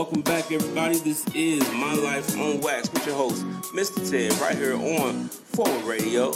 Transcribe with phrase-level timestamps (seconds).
[0.00, 0.96] Welcome back, everybody.
[0.96, 4.10] This is My Life on Wax with your host, Mr.
[4.10, 6.32] Ted, right here on Forward Radio.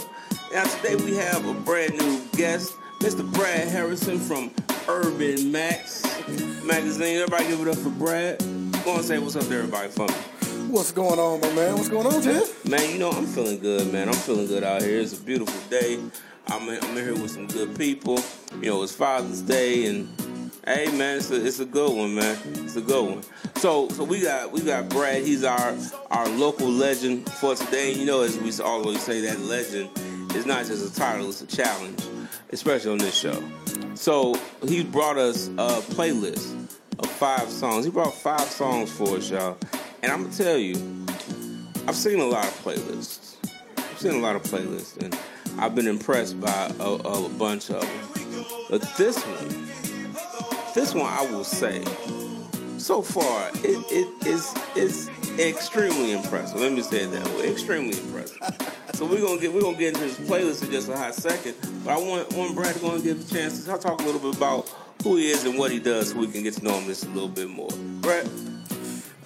[0.53, 3.25] Now, today we have a brand new guest, Mr.
[3.33, 4.51] Brad Harrison from
[4.87, 6.03] Urban Max
[6.63, 7.17] Magazine.
[7.17, 8.37] Everybody give it up for Brad.
[8.85, 10.13] Go and say what's up to everybody for me.
[10.69, 11.73] What's going on, my man?
[11.73, 12.43] What's going on, Ted?
[12.69, 14.09] Man, you know, I'm feeling good, man.
[14.09, 14.99] I'm feeling good out here.
[14.99, 15.99] It's a beautiful day.
[16.49, 18.19] I'm in, I'm in here with some good people.
[18.61, 20.07] You know, it's Father's Day, and
[20.65, 22.37] hey, man, it's a, it's a good one, man.
[22.55, 23.23] It's a good one.
[23.55, 25.23] So, so we got we got Brad.
[25.23, 25.75] He's our
[26.11, 27.93] our local legend for today.
[27.93, 29.89] You know, as we always say, that legend
[30.35, 32.03] is not just a title; it's a challenge,
[32.51, 33.41] especially on this show.
[33.95, 34.35] So
[34.67, 36.67] he brought us a playlist
[36.99, 37.85] of five songs.
[37.85, 39.57] He brought five songs for us, y'all.
[40.03, 40.75] And I'm gonna tell you,
[41.87, 43.35] I've seen a lot of playlists.
[43.77, 45.17] I've seen a lot of playlists, and
[45.57, 48.45] I've been impressed by a, a bunch of them.
[48.69, 49.64] But this one,
[50.75, 51.81] this one, I will say,
[52.77, 55.09] so far, it, it is is
[55.39, 56.59] extremely impressive.
[56.59, 58.37] Let me say it that way, extremely impressive.
[58.93, 61.55] so we're gonna get we're gonna get into this playlist in just a hot second.
[61.85, 64.19] But I want want Brad to go and give a chance to talk a little
[64.19, 64.69] bit about
[65.01, 67.05] who he is and what he does, so we can get to know him just
[67.05, 67.69] a little bit more.
[68.01, 68.29] Brad.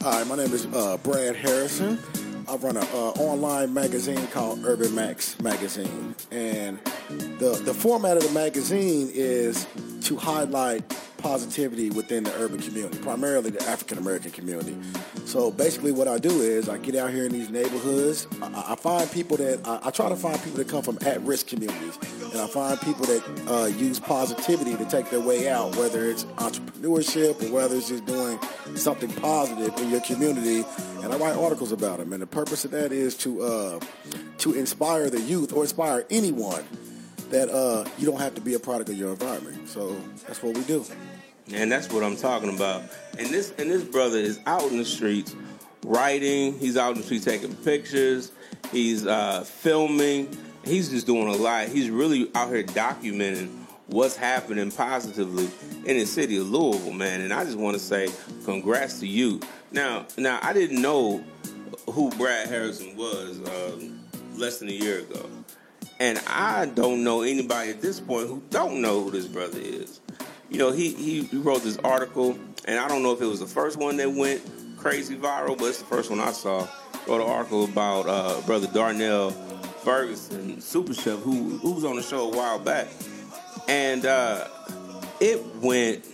[0.01, 1.99] Hi, my name is uh, Brad Harrison.
[2.47, 6.77] I run an uh, online magazine called Urban Max Magazine, and
[7.09, 9.65] the the format of the magazine is
[10.03, 10.83] to highlight
[11.21, 14.77] positivity within the urban community, primarily the African American community.
[15.25, 18.27] So basically, what I do is I get out here in these neighborhoods.
[18.41, 21.47] I, I find people that I, I, try to find people that come from at-risk
[21.47, 21.97] communities,
[22.31, 26.23] and I find people that uh, use positivity to take their way out, whether it's
[26.23, 28.39] entrepreneurship or whether it's just doing
[28.75, 30.65] something positive in your community.
[31.03, 32.13] And I write articles about them.
[32.13, 33.79] And the purpose of that is to uh,
[34.39, 36.63] to inspire the youth or inspire anyone
[37.29, 39.69] that uh, you don't have to be a product of your environment.
[39.69, 40.83] So that's what we do.
[41.53, 42.83] And that's what I'm talking about.
[43.17, 45.35] And this and this brother is out in the streets
[45.83, 46.57] writing.
[46.59, 48.31] He's out in the streets taking pictures.
[48.71, 50.35] He's uh, filming.
[50.63, 51.67] He's just doing a lot.
[51.67, 53.49] He's really out here documenting
[53.87, 55.49] what's happening positively
[55.85, 57.21] in the city of Louisville, man.
[57.21, 58.09] And I just want to say
[58.45, 59.39] congrats to you.
[59.71, 61.23] Now, now I didn't know
[61.89, 63.79] who Brad Harrison was uh,
[64.35, 65.27] less than a year ago.
[65.99, 69.99] And I don't know anybody at this point who don't know who this brother is.
[70.49, 73.45] You know, he, he, wrote this article, and I don't know if it was the
[73.45, 74.41] first one that went
[74.77, 76.67] crazy viral, but it's the first one I saw.
[77.07, 79.31] Wrote an article about uh, brother Darnell
[79.83, 82.87] Ferguson, super chef, who, who was on the show a while back.
[83.67, 84.47] And uh,
[85.19, 86.05] it went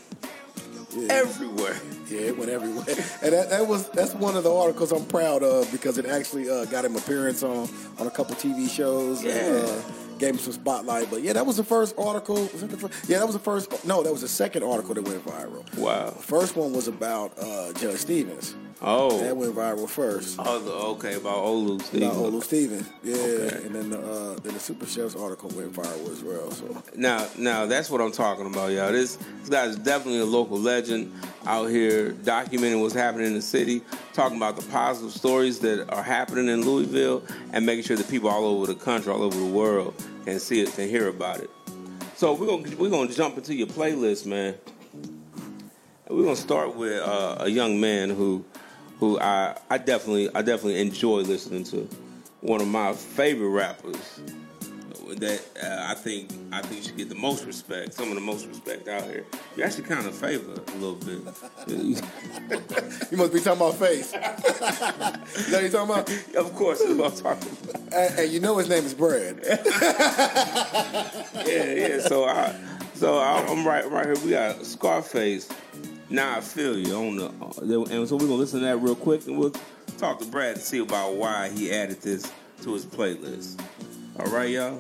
[0.95, 1.07] yeah.
[1.09, 1.79] everywhere.
[2.07, 2.85] Yeah, it went everywhere,
[3.23, 6.47] and that, that, was that's one of the articles I'm proud of because it actually
[6.47, 7.67] uh, got him appearance on
[7.97, 9.23] on a couple TV shows.
[9.23, 9.31] Yeah.
[9.31, 9.81] And, uh,
[10.19, 11.09] gave him some spotlight.
[11.09, 12.45] But yeah, that was the first article.
[12.45, 13.09] The first?
[13.09, 13.85] Yeah, that was the first.
[13.85, 15.77] No, that was the second article that went viral.
[15.77, 16.11] Wow.
[16.11, 18.55] The first one was about uh, Judge Stevens.
[18.81, 20.35] Oh, that went viral first.
[20.37, 22.11] Oh, okay, about Olu Stevens.
[22.11, 23.15] About Olu Stevens, yeah.
[23.15, 23.65] Okay.
[23.65, 26.51] And then the uh, then the Super Chefs article went viral as well.
[26.51, 28.91] So now, now that's what I'm talking about, y'all.
[28.91, 31.13] This this guy is definitely a local legend
[31.45, 33.81] out here documenting what's happening in the city,
[34.13, 38.29] talking about the positive stories that are happening in Louisville, and making sure that people
[38.29, 39.93] all over the country, all over the world,
[40.25, 41.49] can see it, can hear about it.
[42.15, 44.55] So we're gonna we're gonna jump into your playlist, man.
[46.09, 48.43] we're gonna start with uh, a young man who
[48.99, 51.87] who I, I definitely I definitely enjoy listening to.
[52.41, 54.19] One of my favorite rappers
[55.13, 57.93] that uh, I think I think should get the most respect.
[57.93, 59.25] Some of the most respect out here.
[59.55, 61.21] You actually kind of favor a little bit.
[63.11, 64.13] you must be talking about face.
[64.13, 66.09] is that what you talking about?
[66.35, 67.93] Of course, that's what I'm talking about.
[67.93, 69.39] And, and you know his name is Brad.
[69.45, 69.63] yeah,
[71.45, 71.99] yeah.
[71.99, 72.55] So I,
[72.93, 74.15] so I, I'm right, right here.
[74.23, 75.49] We got Scarface.
[76.09, 78.95] Now I feel you on uh, the, and so we're gonna listen to that real
[78.95, 79.53] quick, and we'll
[79.97, 83.59] talk to Brad to see about why he added this to his playlist.
[84.19, 84.79] All right, y'all.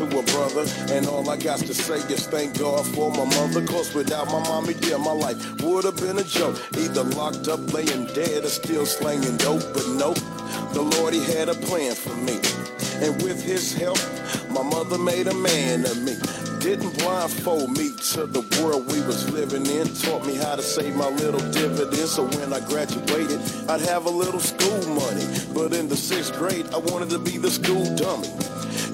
[0.00, 0.64] To a brother.
[0.94, 3.64] And all I got to say is thank God for my mother.
[3.66, 6.56] Cause without my mommy, dear, my life would have been a joke.
[6.76, 9.62] Either locked up, laying dead, or still slanging dope.
[9.74, 10.18] But nope,
[10.72, 12.40] the Lord, He had a plan for me.
[13.04, 13.98] And with His help,
[14.50, 16.16] my mother made a man of me.
[16.60, 19.86] didn't blindfold me to the world we was living in.
[19.94, 24.10] Taught me how to save my little dividends so when I graduated, I'd have a
[24.10, 25.26] little school money.
[25.52, 28.28] But in the sixth grade, I wanted to be the school dummy.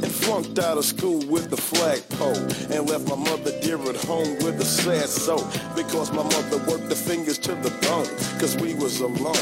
[0.09, 2.37] Flunked out of school with the flagpole.
[2.73, 5.47] And left my mother dear at home with a sad soul.
[5.75, 8.07] Because my mother worked the fingers to the bone.
[8.41, 9.37] Cause we was alone.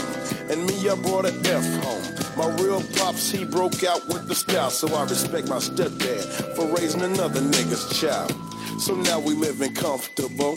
[0.50, 2.04] And me, I brought an F home.
[2.36, 4.70] My real pops, he broke out with the style.
[4.70, 8.32] So I respect my stepdad for raising another nigga's child.
[8.80, 10.54] So now we living comfortable.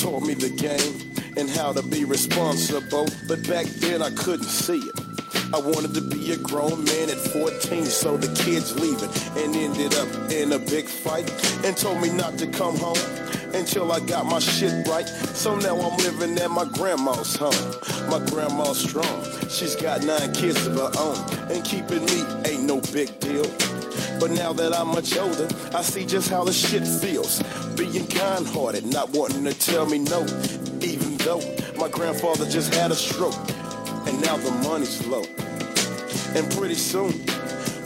[0.00, 3.06] Taught me the game and how to be responsible.
[3.28, 5.03] But back then I couldn't see it.
[5.52, 9.10] I wanted to be a grown man at 14, so the kids leaving
[9.42, 11.30] and ended up in a big fight
[11.64, 12.98] and told me not to come home
[13.54, 15.06] until I got my shit right.
[15.08, 17.52] So now I'm living at my grandma's home.
[18.10, 19.24] My grandma's strong.
[19.48, 23.46] She's got nine kids of her own, and keeping me ain't no big deal.
[24.18, 27.42] But now that I'm much older, I see just how the shit feels.
[27.76, 30.22] Being kind hearted, not wanting to tell me no.
[30.80, 31.40] Even though
[31.76, 33.34] my grandfather just had a stroke,
[34.14, 35.24] and now the money's low.
[36.36, 37.12] And pretty soon,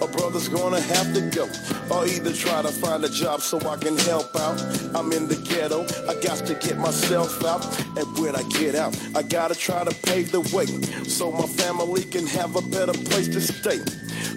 [0.03, 1.49] a brother's gonna have to go.
[1.91, 4.61] Or either try to find a job so I can help out.
[4.95, 7.65] I'm in the ghetto, I got to get myself out.
[7.97, 10.67] And when I get out, I gotta try to pave the way
[11.05, 13.81] so my family can have a better place to stay.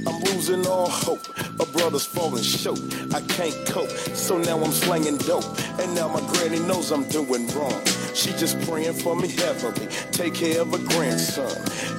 [0.07, 1.27] I'm losing all hope.
[1.59, 2.79] A brother's falling short.
[3.13, 5.45] I can't cope, so now I'm slanging dope.
[5.79, 8.00] And now my granny knows I'm doing wrong.
[8.13, 9.87] She just praying for me heavily.
[10.11, 11.51] Take care of her grandson.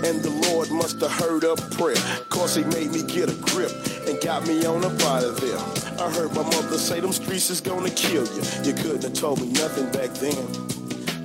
[0.04, 1.96] And the Lord must have heard her prayer.
[2.28, 3.72] Cause he made me get a grip
[4.06, 5.58] and got me on up out of there.
[5.98, 8.42] I heard my mother say them streets is gonna kill you.
[8.64, 10.46] You couldn't have told me nothing back then.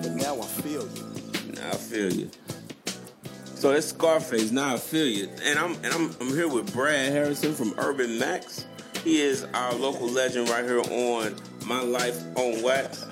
[0.02, 1.52] But now I feel you.
[1.54, 2.30] Now I feel you.
[3.56, 4.52] So that's Scarface.
[4.52, 5.30] Now I feel you.
[5.44, 8.66] And I'm and I'm I'm here with Brad Harrison from Urban Max.
[9.04, 11.36] He is our local legend right here on
[11.66, 13.06] My Life on Wax.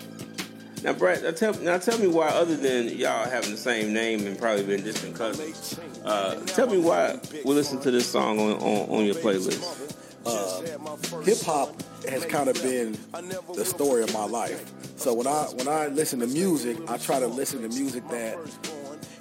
[0.85, 4.27] Now, Brad, now tell, now tell me why, other than y'all having the same name
[4.27, 8.51] and probably been distant cousins, uh, tell me why we listen to this song on,
[8.61, 9.65] on, on your playlist.
[11.25, 12.95] hip hop has kind of been
[13.55, 14.71] the story of my life.
[14.95, 18.38] So when I when I listen to music, I try to listen to music that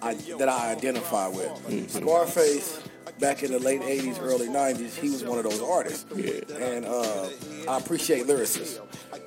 [0.02, 1.90] I that I identify with.
[1.90, 2.83] Scarface,
[3.18, 7.28] back in the late '80s, early '90s, he was one of those artists, and uh,
[7.68, 8.80] I appreciate lyricists.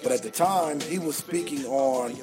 [0.03, 2.15] But at the time, he was speaking on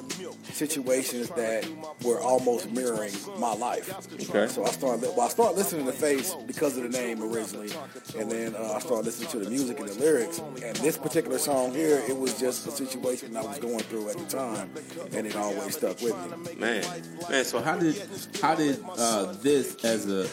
[0.43, 1.67] situations that
[2.03, 3.89] were almost mirroring my life.
[4.29, 4.47] Okay.
[4.47, 7.71] So I started well, I started listening to Face because of the name originally,
[8.17, 10.39] and then uh, I started listening to the music and the lyrics.
[10.63, 14.17] And this particular song here, it was just a situation I was going through at
[14.17, 14.71] the time,
[15.13, 16.15] and it always stuck with
[16.47, 16.55] me.
[16.55, 16.85] Man,
[17.29, 17.45] man.
[17.45, 18.01] So how did
[18.41, 20.27] how did uh, this as a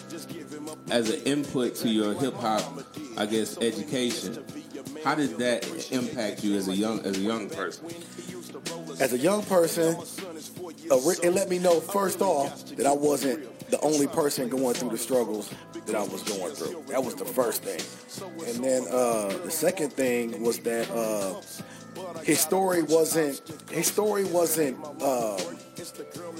[0.91, 2.85] as an input to your hip hop,
[3.17, 4.45] I guess, education?
[5.05, 7.87] How did that impact you as a young as a young person?
[9.01, 13.81] As a young person, uh, it let me know first off that I wasn't the
[13.81, 15.53] only person going through the struggles
[15.87, 16.85] that I was going through.
[16.89, 17.81] That was the first thing.
[18.47, 21.41] And then uh, the second thing was that uh,
[22.23, 23.41] his story wasn't
[23.71, 25.39] his story wasn't uh,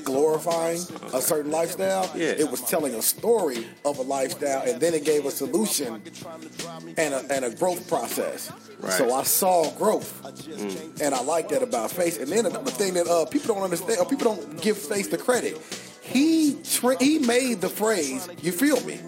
[0.05, 0.81] glorifying
[1.13, 2.11] a certain lifestyle.
[2.15, 2.29] Yeah.
[2.31, 6.03] It was telling a story of a lifestyle, and then it gave a solution
[6.97, 8.53] and a, and a growth process.
[8.81, 8.93] Right.
[8.93, 10.13] So I saw growth,
[11.01, 12.19] and I like that about Face.
[12.19, 15.19] And then another thing that uh, people don't understand, or people don't give Face the
[15.19, 15.61] credit.
[16.01, 19.01] He tra- he made the phrase "You feel me."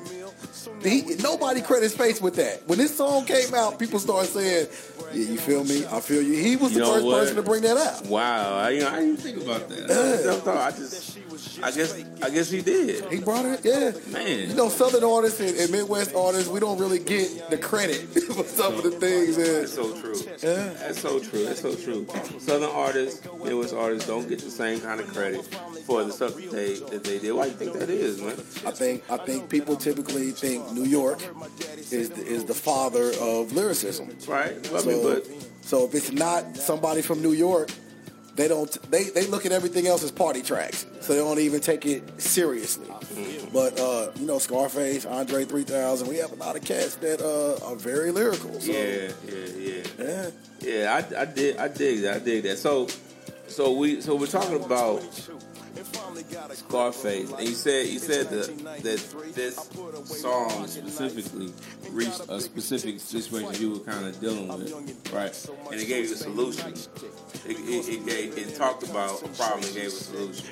[0.85, 2.63] He, nobody credits Face with that.
[2.69, 4.69] When this song came out, people started saying,
[5.13, 5.87] "Yeah, you feel me?
[5.87, 7.19] I feel you." He was You the first what?
[7.21, 8.07] person to bring that up.
[8.07, 9.91] Wow, I, you know, I didn't think about that.
[9.91, 11.19] I, thought- I just,
[11.63, 13.05] I guess, I guess he did.
[13.13, 13.93] He brought it, yeah.
[14.13, 14.49] Man.
[14.51, 17.97] You know, Southern artists and, and Midwest artists, we don't really get the credit
[18.35, 19.37] for some of the things.
[19.37, 20.15] That's so true.
[20.43, 20.73] Yeah.
[20.81, 21.45] That's so true.
[21.45, 22.07] That's so true.
[22.39, 25.45] Southern artists, Midwest artists don't get the same kind of credit
[25.87, 27.33] for the stuff that they that they did.
[27.33, 28.33] Why do you think that is, man?
[28.67, 31.21] I think I think people typically think New York
[31.91, 34.09] is the, is the father of lyricism.
[34.27, 34.55] Right?
[34.71, 35.27] Well, I mean, So, but
[35.63, 37.71] so if it's not somebody from New York,
[38.37, 40.87] they don't they, they look at everything else as party tracks.
[41.01, 42.87] So they don't even take it seriously.
[43.53, 47.65] But uh, you know, Scarface, Andre 3000, we have a lot of cats that uh,
[47.67, 48.61] are very lyrical.
[48.61, 49.83] So, yeah, yeah, yeah.
[49.99, 50.31] yeah.
[50.61, 51.59] Yeah, I, I did.
[51.59, 52.17] I dig that.
[52.17, 52.59] I dig that.
[52.59, 52.89] So,
[53.47, 55.03] so we, so we're talking about
[56.53, 59.57] Scarface, and you said you said that that this
[60.21, 61.53] song specifically
[61.91, 65.51] reached a specific situation you were kind of dealing with, right?
[65.71, 66.75] And it gave you a solution.
[67.47, 70.47] It, it, it, it, talked about a problem and gave a solution.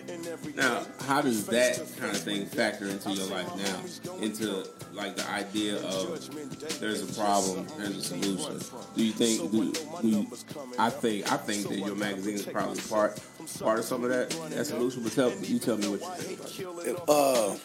[0.55, 4.15] Now, how does that kind of thing factor into your life now?
[4.21, 8.61] Into like the idea of there's a problem, there's a solution.
[8.95, 9.51] Do you think?
[9.51, 10.27] Do, do you,
[10.79, 13.19] I think I think that your magazine is probably part
[13.61, 15.03] part of some of that that solution.
[15.03, 16.99] But tell you tell me what you think.
[17.09, 17.57] Uh,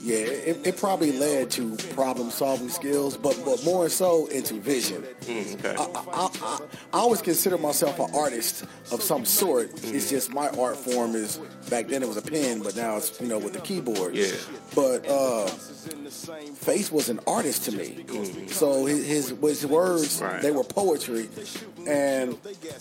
[0.00, 5.02] yeah, it, it probably led to problem solving skills, but but more so into vision.
[5.22, 5.76] Mm, okay.
[5.76, 6.58] I, I, I,
[6.92, 9.70] I always consider myself an artist of some sort.
[9.84, 11.38] It's just my art form is
[11.70, 14.14] back then it was a pen, but now it's you know with the keyboard.
[14.14, 14.32] Yeah.
[14.74, 18.04] But uh, Face was an artist to me.
[18.48, 20.40] So his, his his words Right.
[20.40, 21.28] they were poetry,
[21.86, 22.36] and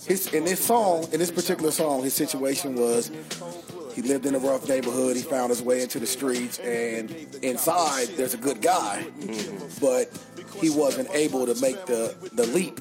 [0.07, 3.11] his in this song in this particular song his situation was
[3.95, 5.15] he lived in a rough neighborhood.
[5.15, 9.05] He found his way into the streets, and inside there's a good guy,
[9.81, 10.09] but
[10.59, 12.79] he wasn't able to make the the leap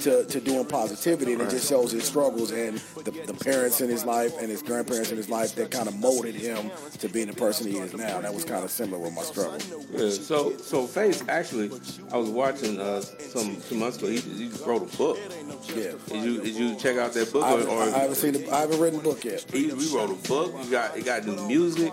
[0.00, 1.32] to, to doing positivity.
[1.32, 4.62] And it just shows his struggles and the, the parents in his life and his
[4.62, 7.94] grandparents in his life that kind of molded him to being the person he is
[7.94, 8.20] now.
[8.20, 9.58] That was kind of similar with my struggle.
[9.92, 11.70] Yeah, so so Face actually,
[12.12, 14.08] I was watching uh, some two months ago.
[14.08, 15.18] He, he wrote a book.
[15.74, 15.92] Yeah.
[16.08, 18.32] Did you did you check out that book I, or, I haven't seen.
[18.32, 19.44] The, I haven't written the book yet.
[19.50, 20.54] he, he wrote a book?
[20.64, 21.92] You got he got new music.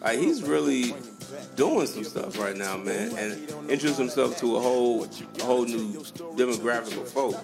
[0.00, 0.94] Like he's really
[1.56, 5.92] doing some stuff right now, man, and introduce himself to a whole a whole new
[6.36, 7.36] demographic of folk,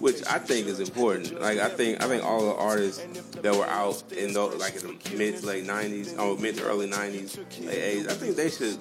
[0.00, 1.40] which I think is important.
[1.40, 3.04] Like I think I think all the artists
[3.42, 6.64] that were out in the like in the mid to late '90s, or mid to
[6.64, 7.36] early '90s,
[7.66, 8.78] late '80s, I think they should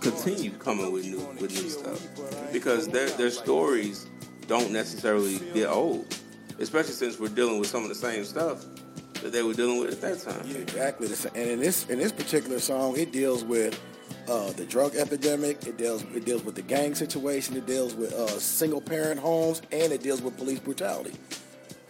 [0.00, 2.06] continue coming with new with new stuff
[2.52, 4.06] because their their stories
[4.46, 6.06] don't necessarily get old,
[6.58, 8.64] especially since we're dealing with some of the same stuff
[9.22, 10.50] that they were dealing with at that time.
[10.56, 11.08] Exactly.
[11.08, 13.78] the sa- And in this in this particular song, it deals with
[14.28, 15.66] uh, the drug epidemic.
[15.66, 17.56] It deals it deals with the gang situation.
[17.56, 21.12] It deals with uh, single parent homes, and it deals with police brutality.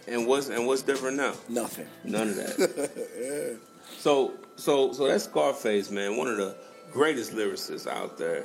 [0.07, 1.33] And what's and what's different now?
[1.49, 1.87] Nothing.
[2.03, 3.59] None of that.
[3.99, 6.55] So so so that's Scarface, man, one of the
[6.93, 8.43] greatest lyricists out there.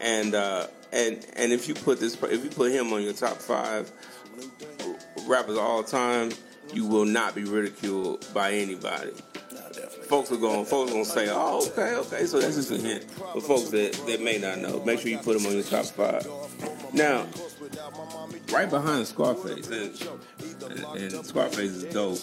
[0.00, 3.38] And uh, and and if you put this if you put him on your top
[3.38, 3.90] five
[5.26, 6.30] rappers of all time,
[6.72, 9.12] you will not be ridiculed by anybody.
[10.08, 13.08] Folks are going folks are gonna say, Oh, okay, okay, so that's just a hint.
[13.10, 15.86] For folks that, that may not know, make sure you put them on your top
[15.86, 16.26] five.
[16.92, 17.26] Now,
[18.52, 20.00] right behind Scarface, and,
[20.70, 22.18] and, and Scarface is dope.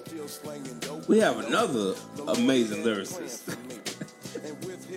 [1.07, 1.95] We have another
[2.27, 3.55] amazing lyricist.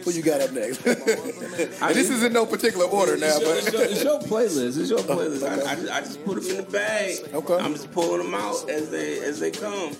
[0.04, 0.85] Who you got up next?
[0.87, 4.78] and this is in no particular order now, your, it's, your, but it's your playlist.
[4.78, 5.47] It's your playlist.
[5.47, 7.19] I, I, just, I just put them in the bag.
[7.33, 7.54] Okay.
[7.54, 9.97] I'm just pulling them out as they as they come,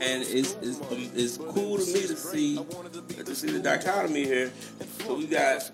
[0.00, 4.52] and it's it's, it's cool to me to see to see the dichotomy here.
[5.00, 5.70] So we got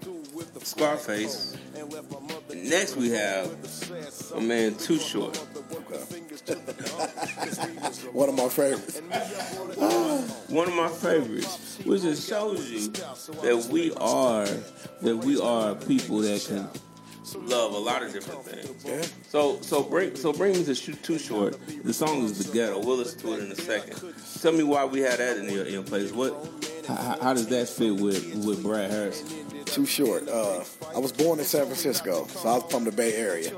[0.62, 1.56] Scarface.
[2.54, 3.50] Next we have
[4.34, 5.36] a man Too Short.
[8.12, 9.00] one of my favorites.
[10.48, 12.88] one of my favorites, which just shows you
[13.42, 14.46] that we are
[15.02, 16.68] that we are people that can
[17.48, 18.84] love a lot of different things.
[18.84, 19.02] Yeah.
[19.28, 21.56] So so bring so bring me to shoot too short.
[21.84, 22.78] The song is the ghetto.
[22.78, 24.14] We'll listen to it in a second.
[24.40, 26.12] Tell me why we had that in your, in your place.
[26.12, 26.34] What?
[26.86, 29.26] How, how does that fit with with Brad Harrison?
[29.64, 30.28] Too short.
[30.28, 30.62] Uh,
[30.94, 33.50] I was born in San Francisco, so I was from the Bay Area.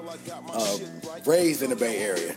[0.52, 0.78] Uh,
[1.26, 2.34] raised in the Bay Area.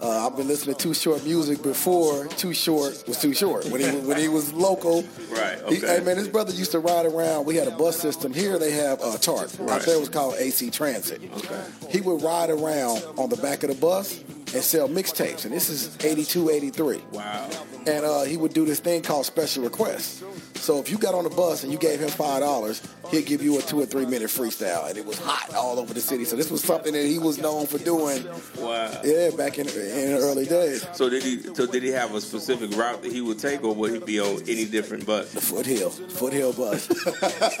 [0.00, 3.64] Uh, I've been listening to Too Short music before Too Short was Too Short.
[3.66, 5.02] When he when he was local.
[5.30, 7.46] Right, He, hey man, his brother used to ride around.
[7.46, 8.58] We had a bus system here.
[8.58, 9.50] They have uh, TARC.
[9.58, 9.70] Right.
[9.70, 11.22] Out there it was called AC Transit.
[11.38, 11.64] Okay.
[11.90, 14.20] He would ride around on the back of the bus
[14.54, 15.44] and sell mixtapes.
[15.44, 17.48] And this is 82, 83 Wow.
[17.86, 20.22] And uh, he would do this thing called special requests.
[20.56, 23.42] So if you got on the bus and you gave him five dollars, he'd give
[23.42, 26.24] you a two or three minute freestyle, and it was hot all over the city.
[26.24, 28.24] So this was something that he was known for doing.
[28.58, 29.00] Wow.
[29.04, 30.86] Yeah, back in in the early days.
[30.94, 31.40] So did he?
[31.54, 34.18] So did he have a specific route that he would take, or would he be
[34.20, 35.32] on any different bus?
[35.32, 36.86] The foothill, foothill bus,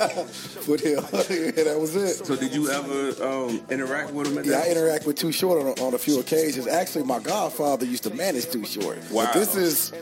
[0.06, 1.02] foothill.
[1.30, 2.24] yeah, that was it.
[2.26, 4.76] So did you ever um, interact with him at Yeah, I that?
[4.76, 6.66] interact with Too Short on, on a few occasions.
[6.66, 8.98] Actually, my godfather used to manage Too Short.
[9.10, 9.24] Wow.
[9.32, 9.92] But this is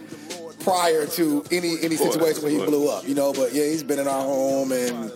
[0.60, 3.32] prior to any any situation where he blew up, you know.
[3.32, 5.12] But yeah, he's been in our home and.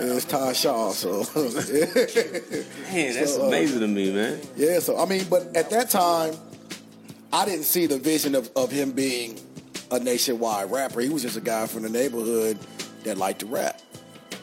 [0.00, 4.40] It's Todd Shaw, so Man, that's So, uh, amazing to me, man.
[4.56, 6.34] Yeah, so I mean, but at that time,
[7.32, 9.40] I didn't see the vision of, of him being
[9.90, 11.00] a nationwide rapper.
[11.00, 12.58] He was just a guy from the neighborhood
[13.02, 13.80] that liked to rap.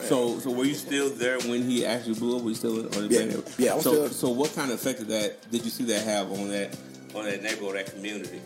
[0.01, 2.43] So, so were you still there when he actually blew up?
[2.43, 3.19] Were you still on the Yeah.
[3.19, 3.43] band?
[3.57, 6.31] Yeah, so, still- so what kind of effect did that did you see that have
[6.33, 6.77] on that
[7.15, 8.41] on that neighborhood, that community?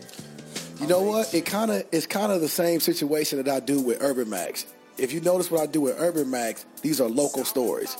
[0.80, 1.34] You know what?
[1.34, 4.66] It kind of it's kind of the same situation that I do with Urban Max.
[4.98, 7.96] If you notice what I do with Urban Max, these are local stories,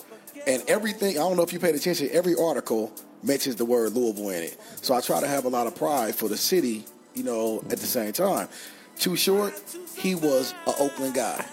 [0.46, 1.18] and everything.
[1.18, 2.08] I don't know if you paid attention.
[2.12, 4.58] Every article mentions the word Louisville in it.
[4.82, 6.84] So I try to have a lot of pride for the city
[7.14, 8.48] you know, at the same time.
[8.98, 9.54] Too short,
[9.96, 11.44] he was an Oakland guy.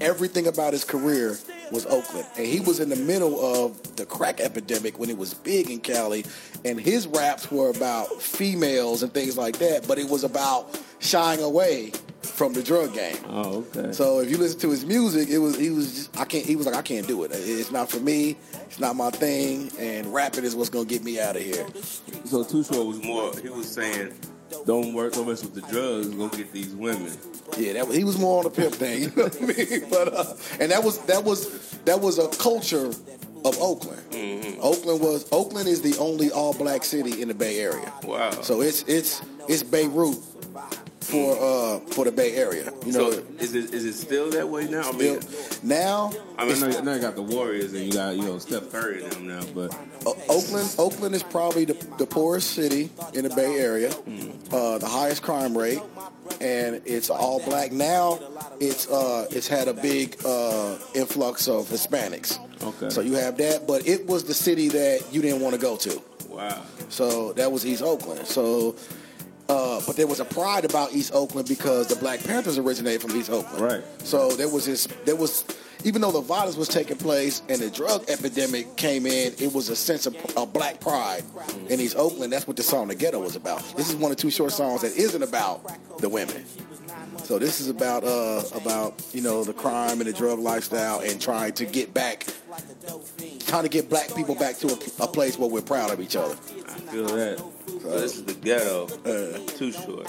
[0.00, 1.36] Everything about his career
[1.72, 5.34] was Oakland, and he was in the middle of the crack epidemic when it was
[5.34, 6.24] big in Cali,
[6.64, 11.42] and his raps were about females and things like that, but it was about shying
[11.42, 11.92] away
[12.22, 13.16] from the drug game.
[13.26, 13.92] Oh, okay.
[13.92, 16.56] So if you listen to his music, it was he was just I can't he
[16.56, 17.32] was like I can't do it.
[17.34, 18.36] It's not for me.
[18.66, 19.70] It's not my thing.
[19.78, 21.66] And rapping is what's gonna get me out of here.
[22.24, 23.32] So Too Short was more.
[23.40, 24.14] He was saying,
[24.66, 26.08] "Don't work, don't mess with the drugs.
[26.08, 27.12] Go get these women."
[27.56, 29.02] Yeah, that was, he was more on the pimp thing.
[29.08, 29.90] You know what I mean?
[29.90, 32.86] But uh, and that was that was that was a culture
[33.44, 34.02] of Oakland.
[34.60, 37.92] Oakland was Oakland is the only all black city in the Bay Area.
[38.04, 38.30] Wow.
[38.42, 40.16] So it's it's it's Beirut
[41.08, 42.72] for uh for the Bay Area.
[42.84, 43.10] You know.
[43.12, 44.88] So is it is it still that way now?
[44.88, 45.20] I mean,
[45.62, 48.70] now, I mean, now, know you got the Warriors and you got you know Steph
[48.70, 49.74] Curry and them now, but
[50.06, 53.90] O- Oakland, Oakland is probably the, the poorest city in the Bay Area,
[54.52, 55.80] uh, the highest crime rate,
[56.40, 57.72] and it's all black.
[57.72, 58.18] Now,
[58.60, 62.38] it's uh, it's had a big uh, influx of Hispanics.
[62.62, 62.90] Okay.
[62.90, 65.76] So you have that, but it was the city that you didn't want to go
[65.76, 66.02] to.
[66.28, 66.62] wow.
[66.90, 68.26] So that was East Oakland.
[68.26, 68.74] So,
[69.48, 73.16] uh, but there was a pride about East Oakland because the Black Panthers originated from
[73.16, 73.60] East Oakland.
[73.60, 73.82] Right.
[74.04, 74.86] So there was this.
[75.04, 75.44] There was,
[75.84, 79.68] even though the violence was taking place and the drug epidemic came in, it was
[79.68, 81.22] a sense of, of black pride
[81.68, 82.32] in East Oakland.
[82.32, 83.62] That's what the song "The Ghetto" was about.
[83.76, 86.44] This is one of Too Short songs that isn't about the women.
[87.24, 91.20] So this is about uh, about you know the crime and the drug lifestyle and
[91.20, 92.26] trying to get back,
[93.46, 96.16] trying to get black people back to a, a place where we're proud of each
[96.16, 96.34] other.
[96.66, 97.38] I feel that.
[97.82, 98.86] So this is the ghetto.
[99.04, 100.08] Uh, Too short.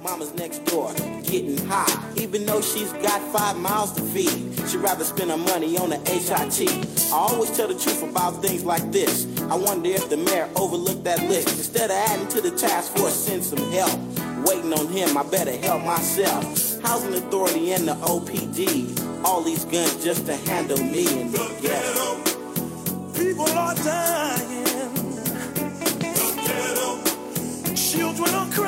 [0.00, 0.10] Why?
[0.10, 2.12] Mama's next door, getting high.
[2.16, 5.96] Even though she's got five miles to feed, she'd rather spend her money on the
[5.98, 7.12] HIT.
[7.12, 9.26] I always tell the truth about things like this.
[9.42, 11.48] I wonder if the mayor overlooked that list.
[11.48, 13.98] Instead of adding to the task force, send some help.
[14.46, 16.44] Waiting on him, I better help myself.
[16.82, 19.24] Housing Authority and the OPD.
[19.24, 22.22] All these guns just to handle me and the ghetto.
[23.18, 24.64] People are dying.
[25.80, 27.74] The ghetto.
[27.74, 28.67] Children are crying.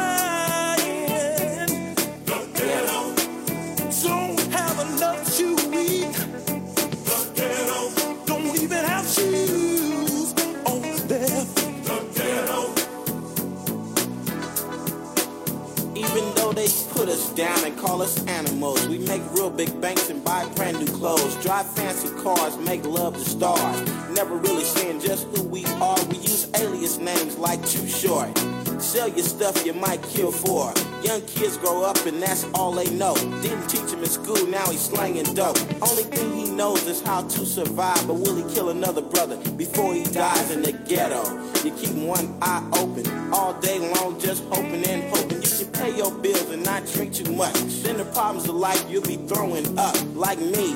[17.41, 21.43] Down and call us animals, we make real big banks and buy brand new clothes,
[21.43, 23.81] drive fancy cars, make love to stars.
[24.11, 25.99] Never really saying just who we are.
[26.11, 28.37] We use alias names like Too Short.
[28.79, 30.75] Sell your stuff you might kill for.
[31.03, 33.15] Young kids grow up and that's all they know.
[33.43, 35.57] Didn't teach him in school, now he's slanging dope.
[35.83, 38.07] Only thing he knows is how to survive.
[38.07, 41.23] But will he kill another brother before he dies in the ghetto?
[41.65, 45.97] You keep one eye open all day long, just hoping and hoping you can pay
[45.97, 47.55] your bills and not drink too much.
[47.83, 50.75] Then the problems of life you'll be throwing up like me.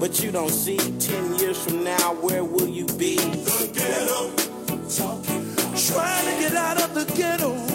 [0.00, 3.16] But you don't see 10 years from now, where will you be?
[3.16, 4.30] The ghetto.
[5.92, 7.73] Trying to get out of the ghetto.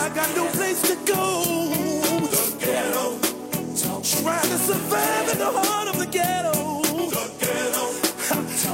[0.00, 1.44] I got no place to go.
[2.58, 3.18] ghetto
[4.22, 6.80] Trying to survive in the heart of the ghetto.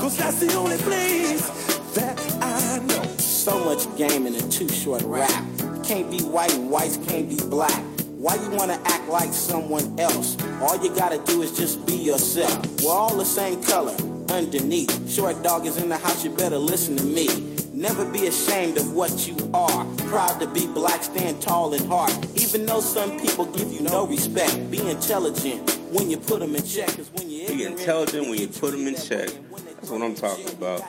[0.01, 1.49] Cause that's the only place
[1.95, 3.03] that I know.
[3.19, 5.45] So much game in a too short rap.
[5.83, 7.83] Can't be white and whites can't be black.
[8.19, 10.37] Why you wanna act like someone else?
[10.61, 12.83] All you gotta do is just be yourself.
[12.83, 13.97] We're all the same color
[14.31, 15.11] underneath.
[15.11, 17.46] Short dog is in the house, you better listen to me.
[17.77, 19.85] Never be ashamed of what you are.
[20.09, 22.11] Proud to be black, stand tall and hard.
[22.35, 25.61] Even though some people give you no respect, be intelligent
[25.93, 26.89] when you put them in check.
[26.89, 29.29] 'cause when you're Be intelligent when you put them in check.
[29.75, 30.85] That's what I'm talking about.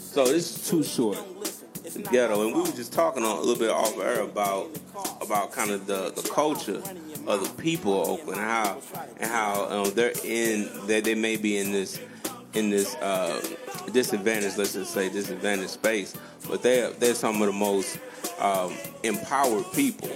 [0.00, 1.18] So this is too short.
[1.84, 4.70] The ghetto, and we were just talking a little bit off air about
[5.20, 6.82] about kind of the, the culture
[7.28, 8.78] of the people of Oakland, how
[9.20, 12.00] and how um, they're in that they may be in this
[12.54, 13.40] in this uh,
[13.92, 16.14] disadvantaged, let's just say disadvantaged space,
[16.48, 17.98] but they're they're some of the most
[18.38, 20.10] um, empowered people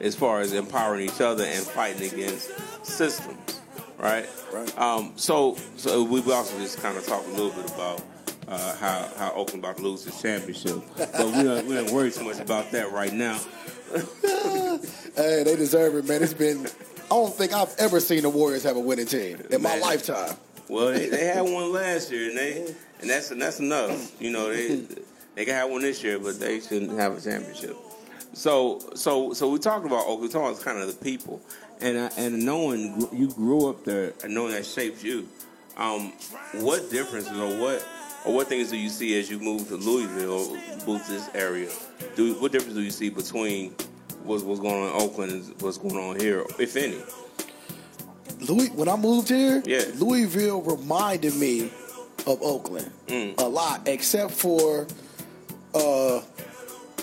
[0.00, 2.50] as far as empowering each other and fighting against
[2.84, 3.60] systems,
[3.98, 4.28] right?
[4.52, 4.78] Right.
[4.78, 8.02] Um, so, so we've also just kind of talked a little bit about
[8.46, 12.10] uh, how how Oakland about to lose his championship, but we don't, we don't worry
[12.10, 13.40] too much about that right now.
[15.16, 16.22] Hey, they deserve it, man.
[16.22, 16.64] It's been.
[17.06, 20.36] I don't think I've ever seen the Warriors have a winning team in my lifetime.
[20.68, 24.20] Well, they, they had one last year, and they and that's and that's enough.
[24.20, 24.82] You know, they
[25.34, 27.76] they can have one this year, but they shouldn't have a championship.
[28.34, 30.22] So so so we talked about Oakland.
[30.22, 31.40] We talking about kind of the people,
[31.80, 35.28] and uh, and knowing you grew up there and knowing that shaped you.
[35.76, 36.12] Um,
[36.54, 37.86] what differences or what
[38.24, 40.54] or what things do you see as you move to Louisville,
[40.86, 41.70] move to this area?
[42.16, 43.74] Do what difference do you see between
[44.24, 47.00] what's what's going on in Oakland and what's going on here, if any?
[48.40, 49.84] Louis, when I moved here, Yeah.
[49.96, 51.70] Louisville reminded me
[52.26, 53.34] of Oakland Mm.
[53.40, 54.86] a lot, except for
[55.74, 56.20] uh,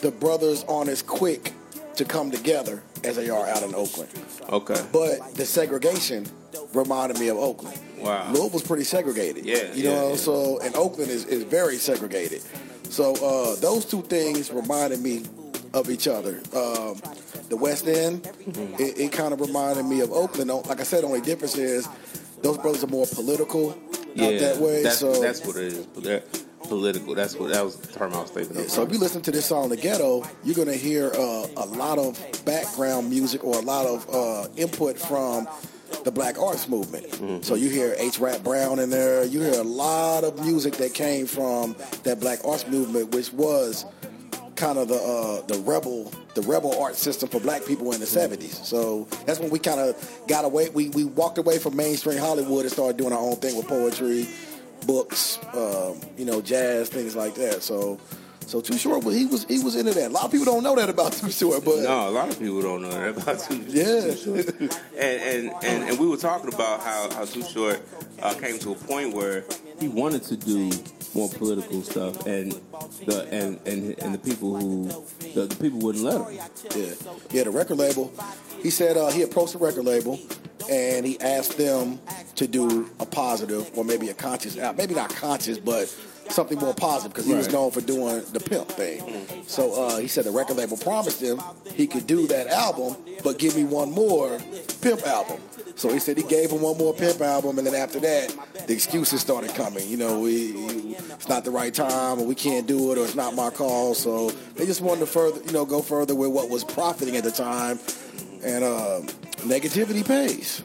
[0.02, 1.54] the brothers aren't as quick
[1.96, 4.10] to come together as they are out in Oakland.
[4.50, 4.82] Okay.
[4.92, 6.26] But the segregation
[6.74, 7.78] reminded me of Oakland.
[8.00, 8.32] Wow.
[8.32, 9.46] Louisville's pretty segregated.
[9.46, 10.16] Yeah, You yeah, know, yeah.
[10.16, 12.42] so and Oakland is, is very segregated.
[12.90, 15.24] So uh, those two things reminded me
[15.76, 16.42] of each other.
[16.56, 17.00] Um,
[17.50, 18.82] the West End, Mm-hmm.
[18.82, 20.50] it, it kind of reminded me of Oakland.
[20.50, 21.88] Like I said, the only difference is
[22.42, 24.84] those brothers are more political out that way.
[24.84, 25.86] That's, so that's what it is.
[25.88, 26.24] But they're
[26.62, 27.14] political.
[27.16, 28.70] That's what that was the term I was thinking of.
[28.70, 31.98] So if you listen to this song, "The Ghetto," you're gonna hear uh, a lot
[32.00, 35.48] of background music or a lot of uh, input from
[36.04, 37.44] the Black Arts Movement.
[37.46, 38.20] So you hear H.
[38.20, 39.24] Rap Brown in there.
[39.26, 43.86] You hear a lot of music that came from that Black Arts Movement, which was
[44.56, 48.06] kind of the uh, the rebel the rebel art system for black people in the
[48.06, 48.66] 70s.
[48.66, 50.70] So that's when we kind of got away.
[50.70, 54.28] We we walked away from mainstream Hollywood and started doing our own thing with poetry,
[54.86, 57.62] books, um, you know, jazz, things like that.
[57.64, 58.00] So.
[58.48, 60.12] So Too Short, well, he was he was into that.
[60.12, 62.38] A lot of people don't know that about Too Short, but No, a lot of
[62.38, 64.14] people don't know that about Too Yeah.
[64.14, 64.16] Too
[64.46, 64.72] Short.
[64.96, 67.82] And, and, and, and we were talking about how, how Too Short
[68.22, 69.44] uh, came to a point where
[69.80, 70.72] he wanted to do
[71.14, 72.52] more political stuff, and
[73.06, 74.88] the and, and, and the people who
[75.34, 76.40] the, the people wouldn't let him.
[76.76, 76.94] Yeah,
[77.32, 77.44] yeah.
[77.44, 78.14] The record label.
[78.62, 80.20] He said uh, he approached the record label,
[80.70, 82.00] and he asked them
[82.36, 85.88] to do a positive or maybe a conscious, uh, maybe not conscious, but
[86.30, 89.28] something more positive because he was known for doing the pimp thing.
[89.48, 91.40] So uh, he said the record label promised him
[91.74, 94.40] he could do that album, but give me one more
[94.82, 95.40] pimp album.
[95.76, 98.34] So he said he gave him one more pimp album, and then after that,
[98.68, 99.88] the excuses started coming.
[99.88, 103.16] You know, we it's not the right time, or we can't do it, or it's
[103.16, 103.94] not my call.
[103.94, 107.24] So they just wanted to further, you know, go further with what was profiting at
[107.24, 107.80] the time,
[108.44, 109.02] and uh,
[109.44, 110.64] negativity pays.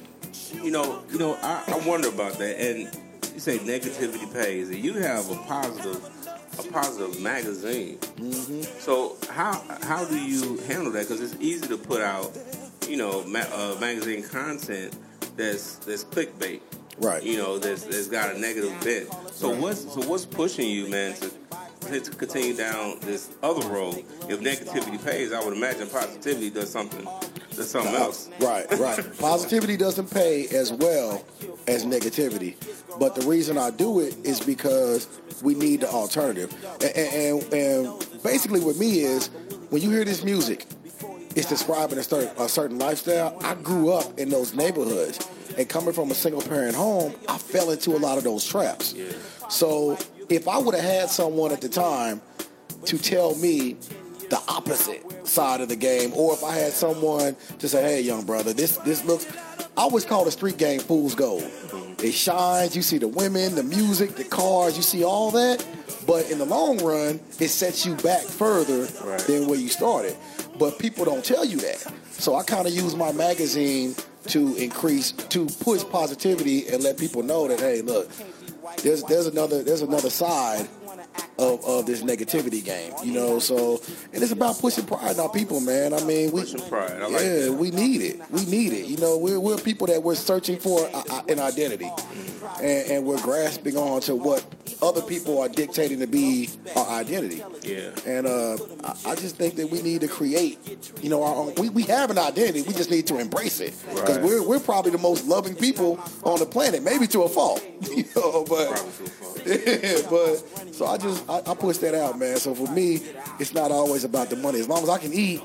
[0.53, 2.61] You know, you know, I, I wonder about that.
[2.61, 2.81] And
[3.35, 6.05] you say negativity pays, and you have a positive,
[6.59, 7.99] a positive magazine.
[7.99, 8.63] Mm-hmm.
[8.79, 11.09] So how how do you handle that?
[11.09, 12.37] Because it's easy to put out,
[12.89, 14.97] you know, ma- uh, magazine content
[15.37, 16.61] that's that's clickbait.
[16.99, 17.23] Right.
[17.23, 19.09] You know, that's that's got a negative bent.
[19.33, 21.31] So what's so what's pushing you, man, to
[22.01, 24.05] to continue down this other road?
[24.29, 27.07] If negativity pays, I would imagine positivity does something
[27.57, 28.29] does something else.
[28.41, 29.05] Right, right.
[29.19, 31.25] Positivity doesn't pay as well
[31.67, 32.57] as negativity.
[32.99, 35.09] But the reason I do it is because
[35.43, 36.53] we need the alternative.
[36.83, 39.29] And, and, and basically, with me is
[39.71, 40.67] when you hear this music,
[41.37, 43.39] it's describing a certain, a certain lifestyle.
[43.43, 45.29] I grew up in those neighborhoods.
[45.59, 48.95] And coming from a single parent home, I fell into a lot of those traps.
[49.49, 52.21] So if I would have had someone at the time
[52.85, 53.77] to tell me
[54.31, 58.25] the opposite side of the game, or if I had someone to say, "Hey, young
[58.25, 59.27] brother, this this looks,"
[59.77, 61.51] I always call the street game fool's gold.
[62.03, 62.77] It shines.
[62.77, 64.77] You see the women, the music, the cars.
[64.77, 65.65] You see all that,
[66.07, 69.21] but in the long run, it sets you back further Right.
[69.27, 70.17] than where you started.
[70.59, 71.85] But people don't tell you that.
[72.13, 73.95] So I kind of use my magazine
[74.27, 78.11] to increase, to push positivity and let people know that, hey, look,
[78.83, 80.69] there's there's another there's another side
[81.39, 83.39] of, of this negativity game, you know.
[83.39, 83.81] So,
[84.13, 85.95] and it's about pushing pride in our people, man.
[85.95, 86.93] I mean, we Pushing pride.
[87.03, 87.53] I like yeah, that.
[87.53, 88.21] we need it.
[88.31, 88.87] We need it.
[88.87, 90.89] You know, we're we're people that we're searching for
[91.29, 91.91] an identity,
[92.63, 94.45] and, and we're grasping on to what
[94.83, 97.43] other people are dictating to be our identity.
[97.63, 97.91] Yeah.
[98.07, 100.59] And uh, I, I just think that we need to create,
[101.03, 101.55] you know, our own.
[101.57, 102.63] We, we have an identity.
[102.63, 104.25] We just need to embrace it because Right.
[104.25, 108.05] we're we're probably the most loving people on the planet, maybe to a fault, you
[108.17, 108.45] know.
[108.49, 109.43] But Probably to a fault.
[109.47, 112.37] yeah, but so I just I, I push that out, man.
[112.37, 113.01] So for me,
[113.39, 114.61] it's not always about the money.
[114.61, 115.43] As long as I can eat,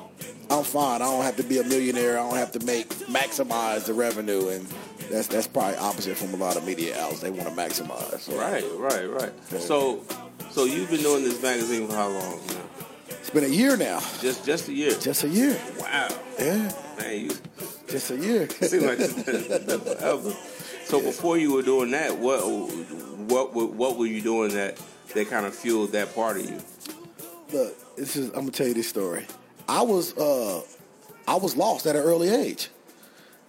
[0.50, 1.02] I'm fine.
[1.02, 2.20] I don't have to be a millionaire.
[2.20, 4.68] I don't have to make maximize the revenue, and
[5.10, 7.22] that's that's probably opposite from a lot of media outlets.
[7.22, 8.20] They want to maximize.
[8.20, 9.32] So Right, right, right.
[9.62, 10.02] So,
[10.52, 12.62] so you've been doing this magazine for how long now?
[13.10, 14.92] it's been a year now, Just, just a year.
[15.00, 15.60] just a year.
[15.80, 17.30] Wow, Yeah, man, you
[17.88, 18.48] just a year.
[18.62, 20.32] seem like forever.
[20.86, 24.80] So before you were doing that, what, what, what were you doing that
[25.16, 26.60] that kind of fueled that part of you?
[27.52, 29.26] Look, this is I'm gonna tell you this story.
[29.68, 30.62] I was uh
[31.28, 32.70] I was lost at an early age.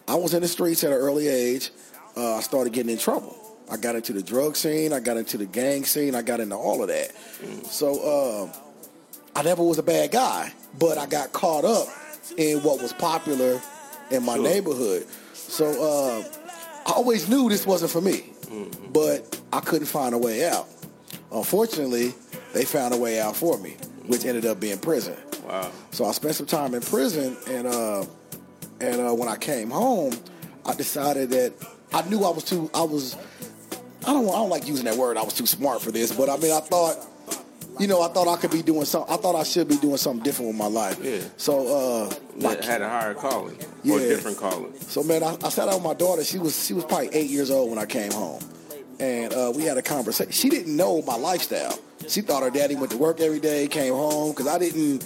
[0.08, 1.70] I was in the streets at an early age.
[2.16, 3.36] Uh, I started getting in trouble.
[3.70, 4.92] I got into the drug scene.
[4.92, 6.14] I got into the gang scene.
[6.14, 7.10] I got into all of that.
[7.66, 8.52] So um,
[9.34, 11.88] I never was a bad guy, but I got caught up
[12.38, 13.60] in what was popular
[14.10, 14.44] in my Sure.
[14.44, 15.06] neighborhood.
[15.34, 16.22] So uh,
[16.86, 18.32] I always knew this wasn't for me,
[18.92, 20.68] but I couldn't find a way out.
[21.36, 22.14] Unfortunately,
[22.52, 25.16] they found a way out for me, which ended up being prison.
[25.46, 25.70] Wow.
[25.90, 28.04] So I spent some time in prison, and uh,
[28.80, 30.12] and uh, when I came home,
[30.64, 31.52] I decided that
[31.92, 32.70] I knew I was too.
[32.74, 33.16] I was.
[34.06, 34.28] I don't.
[34.28, 35.16] I don't like using that word.
[35.16, 36.96] I was too smart for this, but I mean, I thought.
[37.78, 39.12] You know, I thought I could be doing something.
[39.12, 40.98] I thought I should be doing something different with my life.
[41.04, 41.18] Yeah.
[41.36, 44.72] So, uh, That had a higher calling or a different calling.
[44.80, 46.24] so man, I, I sat out with my daughter.
[46.24, 48.40] She was she was probably eight years old when I came home,
[49.00, 50.32] and uh, we had a conversation.
[50.32, 51.78] She didn't know my lifestyle.
[52.08, 55.04] She thought her daddy went to work every day, came home because I didn't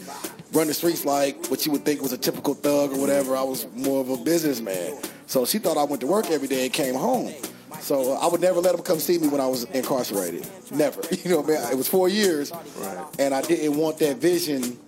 [0.53, 3.37] run the streets like what you would think was a typical thug or whatever.
[3.37, 4.99] I was more of a businessman.
[5.27, 7.33] So she thought I went to work every day and came home.
[7.81, 10.47] So uh, I would never let them come see me when I was incarcerated.
[10.71, 11.01] Never.
[11.25, 13.07] You know, man, it was four years, Right.
[13.19, 14.79] and I didn't want that vision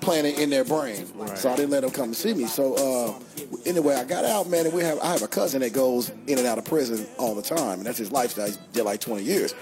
[0.00, 1.06] planted in their brain.
[1.36, 2.46] So I didn't let them come and see me.
[2.46, 3.14] So uh,
[3.66, 6.38] anyway, I got out, man, and we have I have a cousin that goes in
[6.38, 8.48] and out of prison all the time, and that's his lifestyle.
[8.50, 9.54] He did like 20 years.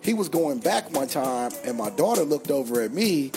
[0.00, 3.32] He was going back one time, and my daughter looked over at me.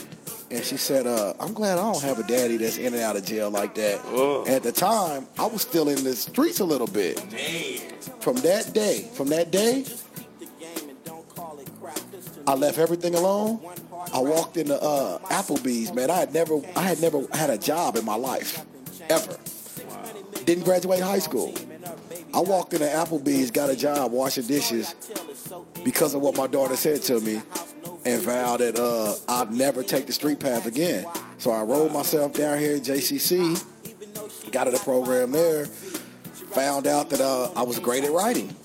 [0.51, 3.15] And she said, uh, "I'm glad I don't have a daddy that's in and out
[3.15, 4.45] of jail like that." Whoa.
[4.45, 7.17] At the time, I was still in the streets a little bit.
[7.31, 8.19] Damn.
[8.19, 9.85] From that day, from that day,
[12.47, 13.59] I left everything alone.
[14.13, 16.09] I walked into uh, Applebee's, man.
[16.09, 18.65] I had never, I had never had a job in my life,
[19.09, 19.37] ever.
[20.45, 21.53] Didn't graduate high school.
[22.33, 24.93] I walked into Applebee's, got a job washing dishes
[25.83, 27.41] because of what my daughter said to me,
[28.05, 31.05] and vowed that uh, I'd never take the street path again.
[31.37, 33.63] So I rolled myself down here at JCC,
[34.51, 38.55] got in the program there, found out that uh, I was great at writing.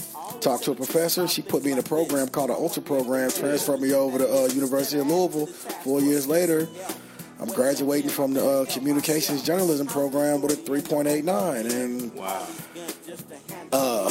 [0.41, 1.29] Talked to a professor.
[1.29, 3.31] She put me in a program called the Ultra Program.
[3.31, 5.47] Transferred me over to uh, University of Louisville.
[5.47, 6.67] Four years later,
[7.39, 11.71] I'm graduating from the uh, Communications Journalism program with a 3.89.
[11.71, 12.47] And Wow.
[13.73, 14.10] Uh,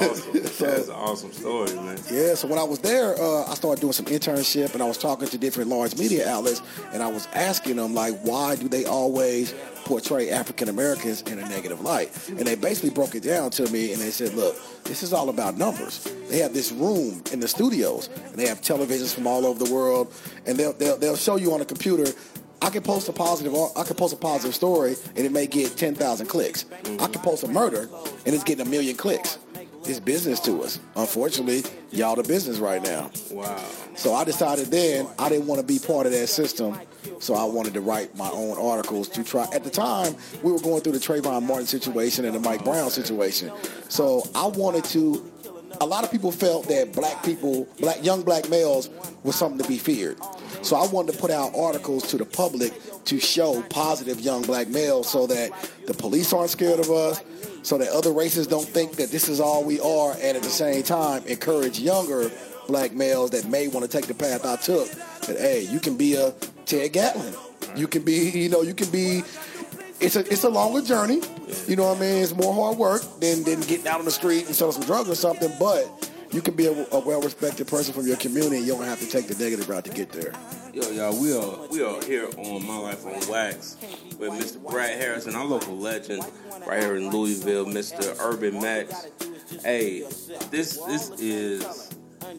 [0.00, 0.32] awesome.
[0.42, 1.98] That's an awesome story, man.
[2.10, 4.98] yeah, so when I was there, uh, I started doing some internship, and I was
[4.98, 8.84] talking to different large media outlets, and I was asking them like, why do they
[8.84, 12.10] always portray African Americans in a negative light?
[12.28, 15.28] And they basically broke it down to me, and they said, look, this is all
[15.28, 16.04] about numbers.
[16.28, 19.72] They have this room in the studios, and they have televisions from all over the
[19.72, 20.12] world,
[20.46, 22.06] and they'll they'll, they'll show you on a computer.
[22.60, 23.54] I can post a positive.
[23.76, 26.64] I can post a positive story, and it may get ten thousand clicks.
[26.98, 27.88] I can post a murder,
[28.26, 29.38] and it's getting a million clicks.
[29.84, 30.80] It's business to us.
[30.96, 33.10] Unfortunately, y'all the business right now.
[33.30, 33.64] Wow.
[33.94, 36.78] So I decided then I didn't want to be part of that system.
[37.20, 39.46] So I wanted to write my own articles to try.
[39.52, 42.90] At the time, we were going through the Trayvon Martin situation and the Mike Brown
[42.90, 43.52] situation.
[43.88, 45.32] So I wanted to.
[45.80, 48.90] A lot of people felt that black people, black young black males,
[49.22, 50.18] was something to be feared.
[50.62, 52.72] So I wanted to put out articles to the public
[53.04, 55.50] to show positive young black males, so that
[55.86, 57.22] the police aren't scared of us,
[57.62, 60.48] so that other races don't think that this is all we are, and at the
[60.48, 62.30] same time encourage younger
[62.66, 64.90] black males that may want to take the path I took.
[65.26, 66.32] That hey, you can be a
[66.66, 67.34] Ted Gatlin.
[67.76, 69.22] You can be, you know, you can be.
[70.00, 71.20] It's a it's a longer journey.
[71.66, 72.22] You know what I mean?
[72.22, 75.08] It's more hard work than than getting out on the street and selling some drugs
[75.08, 75.50] or something.
[75.58, 78.58] But you can be a, a well respected person from your community.
[78.58, 80.32] and You don't have to take the negative route to get there.
[80.72, 83.76] Yo, y'all, we are we are here on My Life on Wax
[84.18, 84.62] with Mr.
[84.70, 86.22] Brad Harrison, our local legend,
[86.66, 88.16] right here in Louisville, Mr.
[88.20, 89.08] Urban Max.
[89.64, 90.00] Hey,
[90.50, 91.90] this this is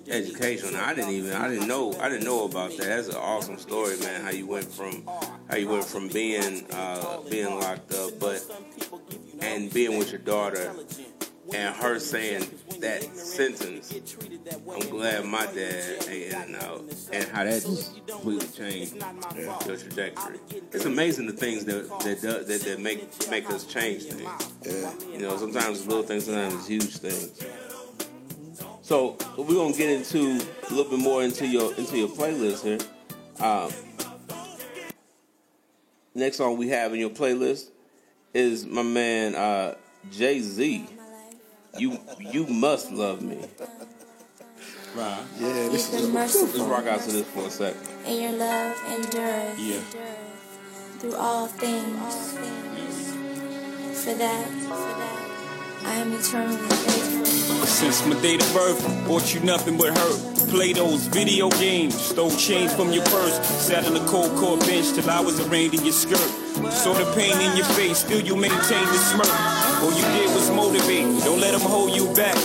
[0.08, 0.78] educational.
[0.82, 2.86] I didn't even I didn't know I didn't know about that.
[2.86, 4.21] That's an awesome story, man.
[4.21, 5.04] How you went from
[5.49, 8.43] how you went from being uh, being locked up, but
[9.41, 10.71] and being with your daughter
[11.54, 12.45] and her saying
[12.80, 13.93] that sentence.
[14.71, 19.04] I'm glad my dad ain't in and out, and how that just completely changed
[19.65, 20.39] your trajectory.
[20.71, 24.52] It's amazing the things that that do, that, that make make us change things.
[24.65, 24.93] Yeah.
[25.12, 27.43] You know, sometimes it's little things, sometimes it's huge things.
[28.89, 32.80] So we're gonna get into a little bit more into your into your playlist here.
[33.39, 33.71] Um,
[36.15, 37.69] next song we have in your playlist
[38.34, 39.75] is my man uh,
[40.10, 40.88] Jay Z.
[41.78, 43.38] You you must love me.
[44.95, 45.23] Right.
[45.38, 47.75] Yeah, this is been Let's rock out to this for a sec.
[48.08, 49.82] and your love endures Yeah.
[50.97, 52.34] through all things.
[54.04, 55.09] For that, for that,
[55.86, 57.26] I am eternally grateful.
[57.65, 60.20] Since my date of birth, bought you nothing but hurt.
[60.50, 63.39] Play those video games, stole change from your purse.
[63.48, 66.30] Sat on the cold court bench till I was arraigned in your skirt.
[66.72, 69.30] Saw the pain in your face, still you maintain the smirk.
[69.82, 72.36] All you did was motivate, don't let them hold you back.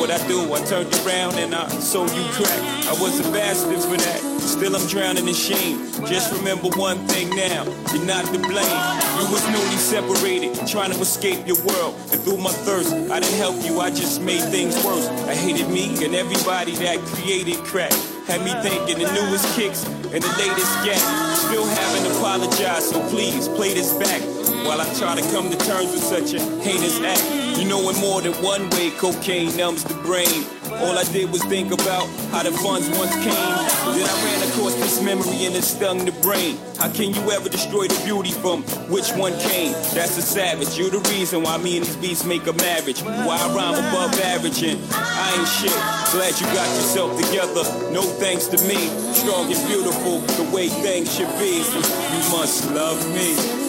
[0.00, 2.60] What I do, I turned you around and I sold you crack.
[2.88, 4.20] I was a bastard for that.
[4.40, 5.78] Still I'm drowning in shame.
[6.06, 8.80] Just remember one thing now, you're not to blame.
[9.20, 11.94] You was newly separated, trying to escape your world.
[12.12, 15.06] And through my thirst, I didn't help you, I just made things worse.
[15.28, 17.92] I hated me and everybody that created crack.
[18.26, 21.00] Had me thinking the newest kicks and the latest gat.
[21.36, 24.33] Still haven't apologized, so please play this back.
[24.64, 27.44] While I try to come to terms with such a heinous act.
[27.58, 30.44] You know in more than one way cocaine numbs the brain.
[30.82, 33.54] All I did was think about how the funds once came.
[33.94, 36.58] Then I ran across this memory and it stung the brain.
[36.78, 39.72] How can you ever destroy the beauty from which one came?
[39.94, 40.76] That's a savage.
[40.76, 43.02] You're the reason why me and these beats make a marriage.
[43.02, 45.78] Why I rhyme above average and I ain't shit.
[46.10, 47.62] Glad you got yourself together.
[47.92, 48.88] No thanks to me.
[49.12, 51.58] Strong and beautiful, the way things should be.
[51.60, 53.63] You must love me.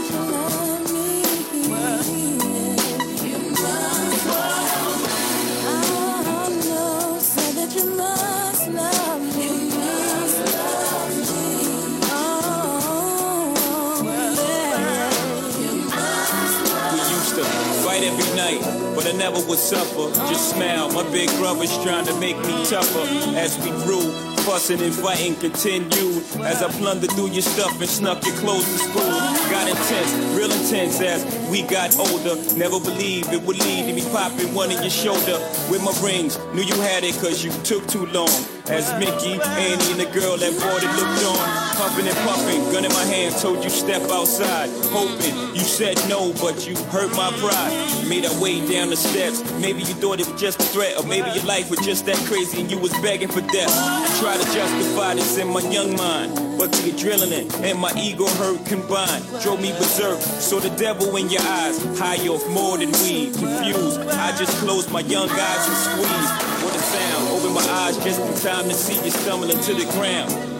[19.18, 20.14] Never would suffer.
[20.28, 24.12] Just smile, my big brother's trying to make me tougher as we grew
[24.46, 28.78] fussing and fighting continued as I plundered through your stuff and snuck your clothes to
[28.78, 29.18] school.
[29.50, 32.36] Got intense, real intense as we got older.
[32.56, 35.40] Never believed it would lead to me popping one in your shoulder
[35.72, 36.38] with my rings.
[36.54, 38.30] Knew you had it cause you took too long.
[38.68, 42.86] As Mickey, Annie, and the girl that bought it looked on, puffing and puffing, gun
[42.86, 44.70] in my hand, told you step outside.
[44.92, 48.08] Hoping you said no, but you hurt my pride.
[48.08, 49.44] Made our way down the steps.
[49.60, 52.18] Maybe you thought it was just a threat, or maybe your life was just that
[52.28, 53.72] crazy and you was begging for death.
[54.20, 58.66] Try to justify this in my young mind, but the adrenaline and my ego hurt
[58.66, 60.20] combined drove me berserk.
[60.22, 63.34] Saw the devil in your eyes, high off more than weed.
[63.34, 66.34] Confused, I just closed my young eyes and squeezed.
[66.64, 69.86] What a sound, open my eyes just in time to see you stumbling to the
[69.92, 70.55] ground.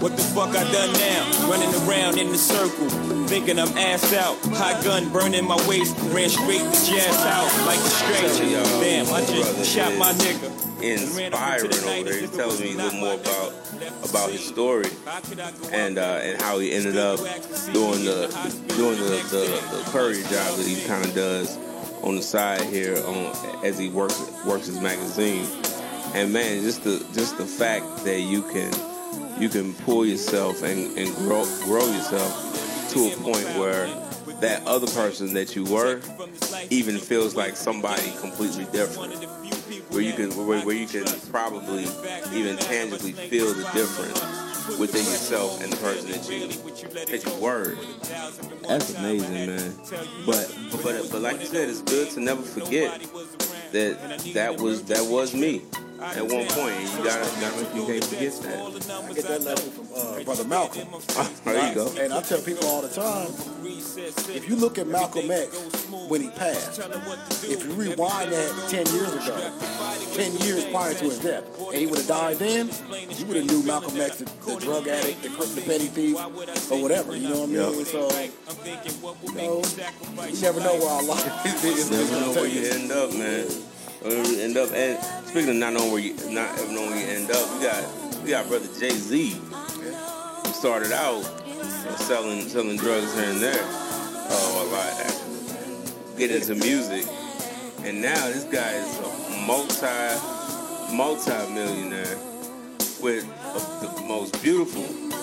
[0.00, 1.50] What the fuck I done now?
[1.50, 2.88] Running around in the circle,
[3.28, 4.38] thinking I'm ass out.
[4.56, 8.62] Hot gun burning my waist, ran straight to jazz out like a stranger.
[8.80, 10.48] Damn, I just shot my nigga.
[10.82, 12.18] Inspiring over there.
[12.18, 13.52] He's telling me a little more about
[14.08, 14.88] about his story
[15.70, 17.18] and uh, and how he ended up
[17.74, 18.28] doing the
[18.76, 21.58] doing the, the, the courier job that he kind of does
[22.02, 25.46] on the side here on as he works works his magazine
[26.14, 28.72] and man, just the just the fact that you can
[29.40, 33.86] you can pull yourself and, and grow grow yourself to a point where
[34.40, 36.00] that other person that you were
[36.68, 39.14] even feels like somebody completely different.
[39.90, 41.84] Where you can where, where you can probably
[42.32, 46.46] even tangibly feel the difference within yourself and the person that you
[47.06, 47.74] that you were.
[48.68, 49.74] That's amazing, man.
[50.26, 53.00] But but but like you said, it's good to never forget
[53.72, 55.62] that that was that was me
[56.00, 56.80] at one point.
[56.80, 59.04] You gotta, gotta you can't forget that.
[59.04, 60.88] I get that lesson from uh, brother Malcolm.
[61.44, 61.92] there you go.
[61.98, 63.28] And I tell people all the time,
[64.34, 65.54] if you look at Malcolm X
[66.08, 66.80] when he passed,
[67.44, 69.52] if you rewind that ten years ago,
[70.14, 72.70] ten years prior to his death, and he would have died then,
[73.10, 76.16] you would have knew Malcolm X, the, the drug addict, the, the petty thief,
[76.70, 77.14] or whatever.
[77.16, 77.78] You know what I mean?
[77.78, 77.86] Yep.
[77.86, 78.08] So,
[79.26, 81.90] you know, you never know where our life is.
[81.90, 83.69] Never know where you end up, man
[84.04, 84.70] end up.
[84.72, 88.22] And speaking of not knowing where you not knowing where you end up, we got
[88.22, 89.30] we got brother Jay Z.
[89.30, 91.22] Who started out
[91.98, 93.64] selling selling drugs here and there.
[94.32, 96.18] Oh, a lot actually.
[96.18, 97.06] Get into music,
[97.84, 102.18] and now this guy is a multi multi millionaire
[103.00, 104.82] with a, the most beautiful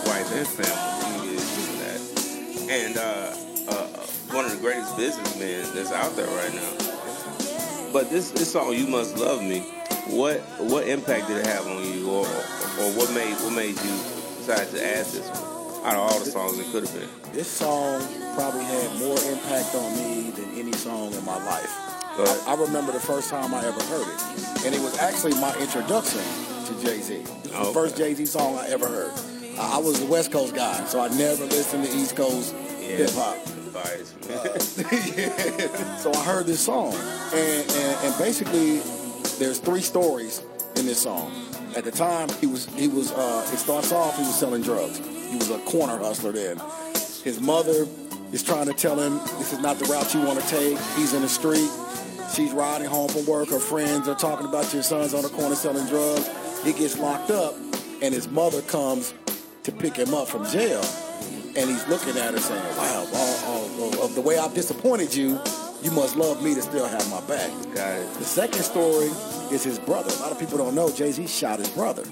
[0.09, 1.29] wife and family.
[1.29, 3.35] He is And uh,
[3.69, 3.87] uh,
[4.33, 6.86] one of the greatest businessmen that's out there right now.
[7.93, 9.59] But this this song, "You Must Love Me,"
[10.07, 13.95] what what impact did it have on you, or or what made what made you
[14.39, 17.33] decide to add this one out of all the songs it could have been?
[17.33, 18.01] This song
[18.35, 21.71] probably had more impact on me than any song in my life.
[22.19, 25.55] I, I, remember the first time I ever heard it, and it was actually my
[25.59, 26.21] introduction
[26.65, 27.23] to Jay Z.
[27.43, 27.73] The okay.
[27.73, 29.13] first Jay Z song I ever heard.
[29.59, 32.97] I, I was a West Coast guy, so I never listened to East Coast yeah.
[32.97, 33.37] hip hop.
[35.97, 36.93] So I heard this song,
[37.33, 38.79] and, and, and basically,
[39.39, 40.41] there's three stories
[40.75, 41.31] in this song.
[41.75, 44.97] At the time, he was he was uh, it starts off he was selling drugs.
[44.97, 46.57] He was a corner hustler then.
[47.23, 47.87] His mother
[48.31, 50.77] is trying to tell him this is not the route you want to take.
[50.95, 51.69] He's in the street.
[52.33, 53.49] She's riding home from work.
[53.49, 56.29] Her friends are talking about your son's on the corner selling drugs.
[56.63, 57.55] He gets locked up,
[58.01, 59.13] and his mother comes
[59.63, 60.83] to pick him up from jail
[61.57, 63.36] and he's looking at her saying, "Wow, all, all,
[64.09, 65.39] of the way I've disappointed you,
[65.83, 68.13] you must love me to still have my back." Got it.
[68.15, 69.11] The second story
[69.51, 70.11] is his brother.
[70.17, 72.03] A lot of people don't know Jay Z shot his brother.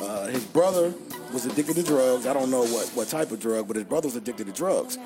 [0.00, 0.94] Uh, his brother
[1.32, 2.26] was addicted to drugs.
[2.26, 4.98] I don't know what, what type of drug, but his brother was addicted to drugs.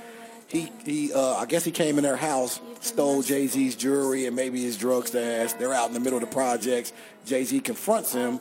[0.47, 4.35] He, he uh, I guess he came in their house, stole Jay Z's jewelry and
[4.35, 5.53] maybe his drug stash.
[5.55, 6.93] They're out in the middle of the projects.
[7.27, 8.41] Jay Z confronts him.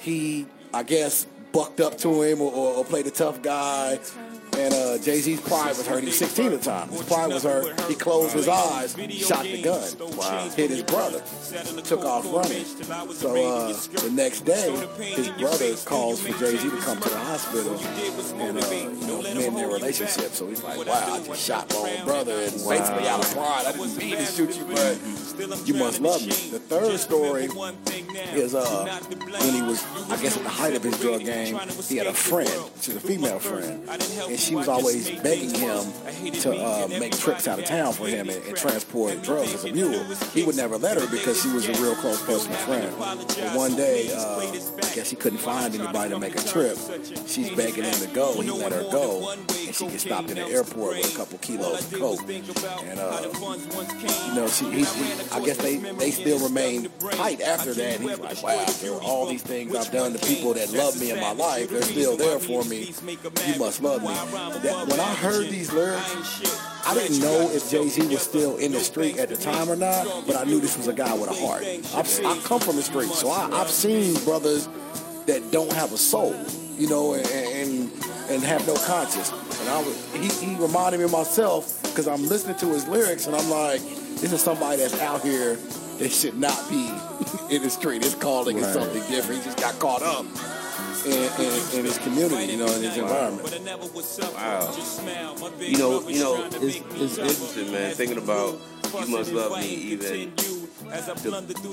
[0.00, 3.98] He I guess, bucked up to him or, or, or played a tough guy.
[4.58, 6.00] And uh, Jay Z's pride was hurt.
[6.00, 6.88] He was 16 at the time.
[6.88, 7.80] His pride was hurt.
[7.82, 11.22] He closed his eyes, shot the gun, hit his brother,
[11.84, 12.64] took off running.
[13.14, 14.74] So uh, the next day,
[15.14, 17.78] his brother calls for Jay Z to come to the hospital
[18.40, 20.32] and uh, you know, mend their relationship.
[20.32, 23.64] So he's like, "Wow, I just shot my own brother, and basically out of pride,
[23.66, 27.44] I didn't mean to shoot you, but you must love me." The third story
[28.34, 31.96] is uh, when he was, I guess, at the height of his drug game, he
[31.96, 32.50] had a friend,
[32.80, 35.84] she's a female friend, and she was always begging him
[36.32, 39.72] to uh, make trips out of town for him and, and transport drugs as a
[39.72, 40.04] mule.
[40.32, 42.92] He would never let her because she was a real close personal friend.
[42.98, 46.76] But one day, uh, I guess he couldn't find anybody to make a trip.
[47.26, 48.40] She's begging him to go.
[48.40, 51.92] He let her go, and she gets stopped in the airport with a couple kilos
[51.92, 52.20] of coke.
[52.28, 53.22] And uh,
[54.26, 58.00] you know, she, he, he, I guess they, they still remain tight after that.
[58.00, 61.20] He's like, wow, after all these things I've done to people that love me in
[61.20, 62.92] my life, they're still there for me.
[63.46, 64.08] You must love me.
[64.30, 66.42] When I heard these lyrics,
[66.86, 69.76] I didn't know if Jay Z was still in the street at the time or
[69.76, 71.62] not, but I knew this was a guy with a heart.
[71.94, 74.68] I've, I come from the street, so I, I've seen brothers
[75.26, 76.34] that don't have a soul,
[76.76, 77.92] you know, and and,
[78.30, 79.32] and have no conscience.
[79.60, 83.26] And I was, he, he reminded me of myself because I'm listening to his lyrics
[83.26, 83.80] and I'm like,
[84.20, 85.56] this is somebody that's out here
[85.98, 86.88] that should not be
[87.54, 88.02] in the street.
[88.02, 89.40] His calling is something different.
[89.40, 90.24] He just got caught up
[91.06, 93.44] in, in, in his community, you know, in his environment.
[94.34, 94.72] Wow.
[95.60, 97.94] You know, you know, it's, it's interesting, man.
[97.94, 98.58] Thinking about
[99.06, 100.68] you must love me even to,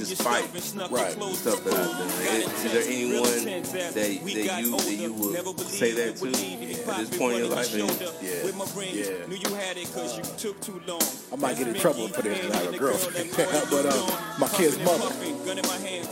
[0.10, 0.44] despite
[0.92, 1.16] Right.
[1.16, 2.10] the stuff that I've done.
[2.42, 4.20] Is, is there anyone that, that you
[4.78, 5.34] that you would
[5.70, 6.28] say that to
[6.92, 7.74] at this point in your life?
[7.74, 7.82] And,
[8.22, 8.34] Yeah,
[9.02, 9.26] yeah.
[11.32, 13.30] I might get in trouble for this because I have a girlfriend.
[13.72, 15.08] but uh, my kid's mother,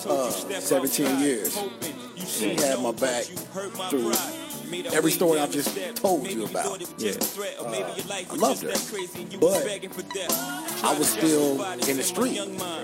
[0.07, 0.30] uh,
[0.61, 1.57] 17 years,
[2.34, 4.43] she had my back through
[4.94, 6.82] every story I just told you about.
[6.98, 7.14] yeah.
[8.30, 8.74] I loved her,
[9.40, 9.66] but
[10.84, 12.40] I was still in the street.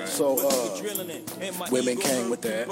[0.08, 2.68] So uh, women came with that.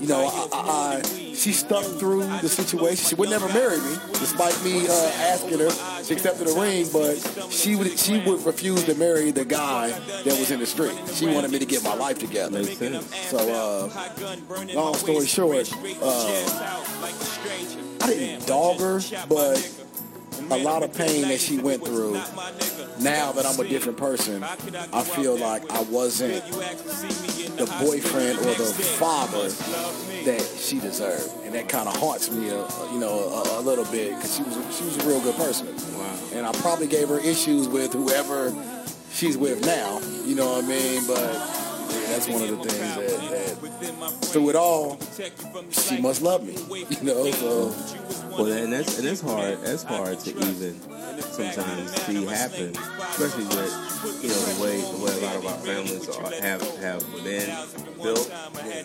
[0.00, 1.02] You know, I, I, I,
[1.34, 3.04] she stuck through the situation.
[3.08, 4.92] She would never marry me, despite me uh,
[5.32, 5.70] asking her.
[6.02, 7.16] She accepted a ring, but
[7.50, 10.94] she would she would refuse to marry the guy that was in the street.
[11.12, 12.64] She wanted me to get my life together.
[12.64, 15.68] So, uh, long story short,
[16.12, 19.58] uh, I didn't dog her, but
[20.50, 22.14] a lot of pain that she went through.
[23.00, 26.44] Now that I'm a different person, I feel like I wasn't
[27.56, 29.48] the boyfriend or the father
[30.24, 33.84] that she deserved, and that kind of haunts me, a, you know, a, a little
[33.86, 35.66] bit because she was a, she was a real good person.
[35.66, 36.18] Wow.
[36.34, 38.54] And I probably gave her issues with whoever
[39.12, 40.00] she's with now.
[40.24, 41.06] You know what I mean?
[41.06, 41.71] But
[42.08, 44.98] that's one of the things that, that through it all,
[45.70, 46.56] she must love me.
[47.02, 47.66] You know, so
[48.30, 49.60] Well, and that's and that's hard.
[49.62, 50.80] That's hard to even
[51.20, 55.58] sometimes see happen, especially with you know the way the way a lot of our
[55.58, 57.50] families are, have have been
[58.02, 58.30] built,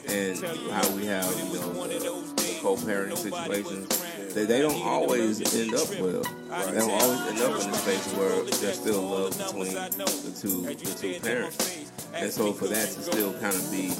[0.08, 0.39] and
[0.72, 4.34] how we have you know the, co-parenting situations.
[4.34, 6.24] They, they don't always end up well.
[6.72, 10.62] They don't always end up in a space where there's still love between the two
[10.62, 11.87] the two parents.
[12.14, 13.93] And so for that to still kind of be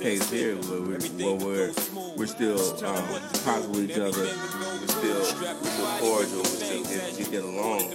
[0.00, 3.04] case here, where we're, where we're, we're still um,
[3.44, 7.90] positive with each other, we're still, we're still cordial, we're still get, we get along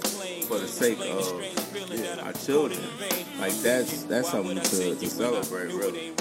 [0.45, 2.79] for the sake of our children.
[3.39, 6.11] Like that's that's something to, to celebrate, really,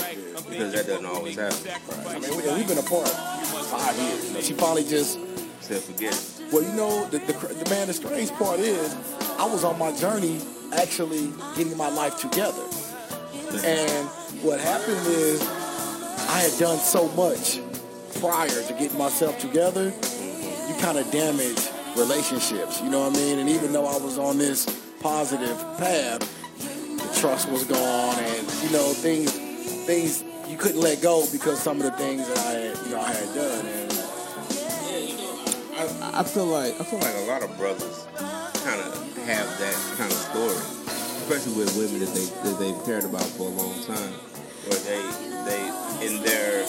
[0.49, 1.71] because that doesn't always happen.
[2.07, 4.27] I mean, we, we've been apart five years.
[4.27, 5.19] You know, she finally just
[5.61, 6.53] said, forget it.
[6.53, 8.95] Well, you know, the, the, the man, the strange part is,
[9.39, 10.41] I was on my journey
[10.73, 12.65] actually getting my life together.
[13.63, 14.09] And
[14.43, 17.61] what happened is, I had done so much
[18.19, 19.93] prior to getting myself together,
[20.69, 23.39] you kind of damage relationships, you know what I mean?
[23.39, 24.67] And even though I was on this
[25.01, 26.21] positive path,
[26.59, 29.31] the trust was gone and, you know, things,
[29.87, 33.01] things you couldn't let go because some of the things that I had, you know,
[33.01, 33.67] I had done.
[33.67, 33.85] And,
[35.77, 38.95] I, I feel like I feel like a lot of brothers kind of
[39.27, 40.84] have that kind of story,
[41.25, 44.13] especially with women that they that they've cared about for a long time,
[44.69, 45.01] where they
[45.49, 45.63] they
[46.05, 46.61] in their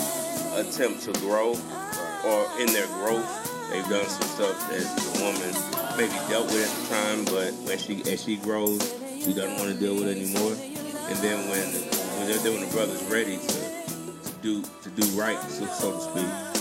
[0.55, 1.51] attempt to grow
[2.23, 3.27] or in their growth,
[3.69, 5.51] they've done some stuff that the woman
[5.97, 8.79] maybe dealt with at the time, but when she as she grows,
[9.19, 10.55] she doesn't want to deal with it anymore.
[11.11, 11.67] And then when
[12.23, 13.59] when when the brother's ready to,
[14.23, 16.54] to do to do right, so, so to speak,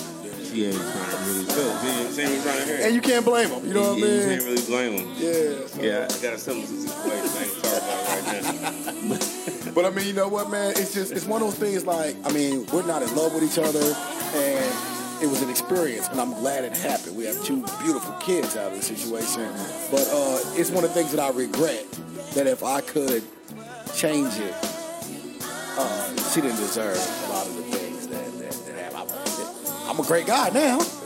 [0.55, 1.71] she ain't trying to really feel.
[1.71, 2.11] it.
[2.11, 2.87] See, see what I'm trying to hear?
[2.87, 4.21] and you can't blame them, you know what I mean?
[4.21, 5.09] You can't really blame him.
[5.17, 5.67] Yeah.
[5.67, 8.25] so- Yeah, I got a similar situation I ain't talking about right
[9.65, 9.73] now.
[9.75, 10.71] but I mean, you know what, man?
[10.77, 11.85] It's just it's one of those things.
[11.85, 13.81] Like, I mean, we're not in love with each other,
[14.35, 17.17] and it was an experience, and I'm glad it happened.
[17.17, 19.49] We have two beautiful kids out of the situation,
[19.91, 21.85] but uh, it's one of the things that I regret.
[22.35, 23.23] That if I could
[23.95, 24.55] change it,
[25.77, 27.63] uh, she didn't deserve a lot of the
[29.95, 30.79] I'm a great guy now.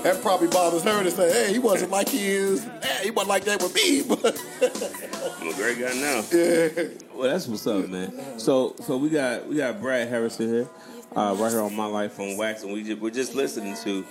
[0.00, 2.64] that probably bothers her to say, "Hey, he wasn't like he is.
[2.82, 4.42] Hey, he wasn't like that with me." But
[5.38, 6.24] I'm a great guy now.
[6.32, 6.84] yeah.
[7.14, 8.38] Well, that's what's up, man.
[8.38, 10.68] So, so we got we got Brad Harrison here,
[11.14, 14.06] uh, right here on My Life on Wax, and we just, we're just listening to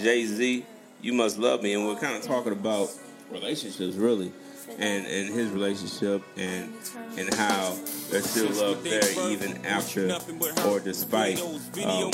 [0.00, 0.64] Jay Z.
[1.02, 2.90] You must love me, and we're kind of talking about
[3.32, 4.30] relationships, really,
[4.78, 6.72] and and his relationship, and
[7.16, 7.76] and how
[8.10, 10.16] there's still love there even after
[10.66, 12.10] or despite um,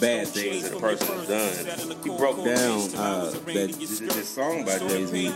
[0.00, 1.96] bad things that a person has done.
[2.02, 5.32] He broke down uh, that this, song by Jay Z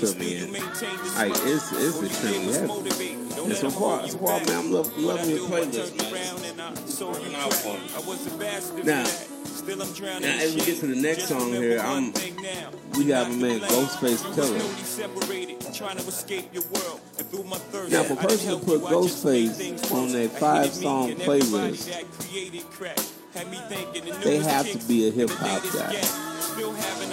[0.00, 3.28] to me, and like it's it's extremely heavy.
[3.38, 6.38] And so far, so far, man, I'm love, loving your playlist, man.
[8.84, 9.04] Now,
[9.68, 12.12] now, as we get to the next song here, I'm
[12.96, 14.64] we got my man Ghostface Killah.
[17.90, 21.86] Now, for a person to put Ghostface on their five song playlist,
[24.22, 25.92] they have to be a hip hop guy.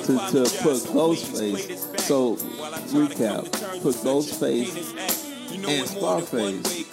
[0.05, 3.51] To, to put Ghostface, so recap,
[3.83, 5.24] put Ghostface
[5.67, 6.85] and Scarface.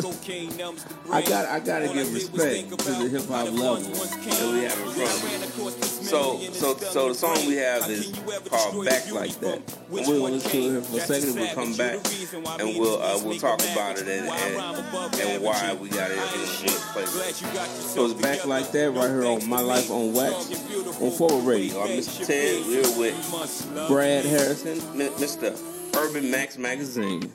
[1.11, 4.91] I got I gotta give respect to the hip hop level that we have in
[4.91, 5.85] front of.
[6.03, 8.13] So so so the song we have is
[8.49, 9.63] called Back Like That.
[9.93, 11.35] And we'll listen to it here for a second.
[11.35, 12.01] We'll come back
[12.61, 16.67] and we'll uh, we'll talk about it and, and, and why we got it in
[16.67, 17.67] the playlist.
[17.95, 20.51] So it's Back Like That right here on My Life on Wax
[21.01, 21.81] on Forward Radio.
[21.83, 22.27] I'm Mr.
[22.27, 22.67] Ted.
[22.67, 25.59] We're with Brad Harrison, Mr.
[25.97, 27.31] Urban Max Magazine.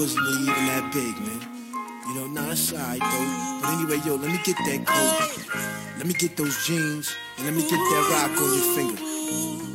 [0.00, 1.44] Wasn't really even that big, man.
[2.08, 3.28] You know, nah, it's alright though.
[3.60, 5.12] But anyway, yo, let me get that coat.
[6.00, 8.96] Let me get those jeans, and let me get that rock on your finger.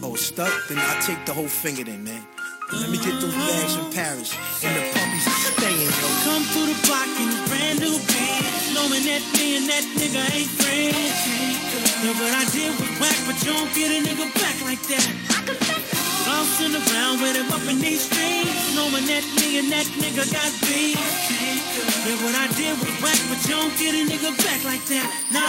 [0.02, 0.50] Oh, it's stuck?
[0.66, 2.26] Then I'll take the whole finger then, man.
[2.74, 4.34] And let me get those bags in Paris,
[4.66, 6.08] and the puppies are staying, yo.
[6.26, 10.26] Come through the block in a brand new Benz, knowing that me and that nigga
[10.34, 11.22] ain't friends.
[12.02, 15.65] Yeah, what I did was whack, but you don't get a nigga back like that.
[16.36, 20.52] Bouncing around with him up in these streets, knowing that me and that nigga got
[20.68, 21.00] beef.
[22.04, 25.08] Yeah, what I did was whack, but you don't get a nigga back like that.
[25.32, 25.40] No.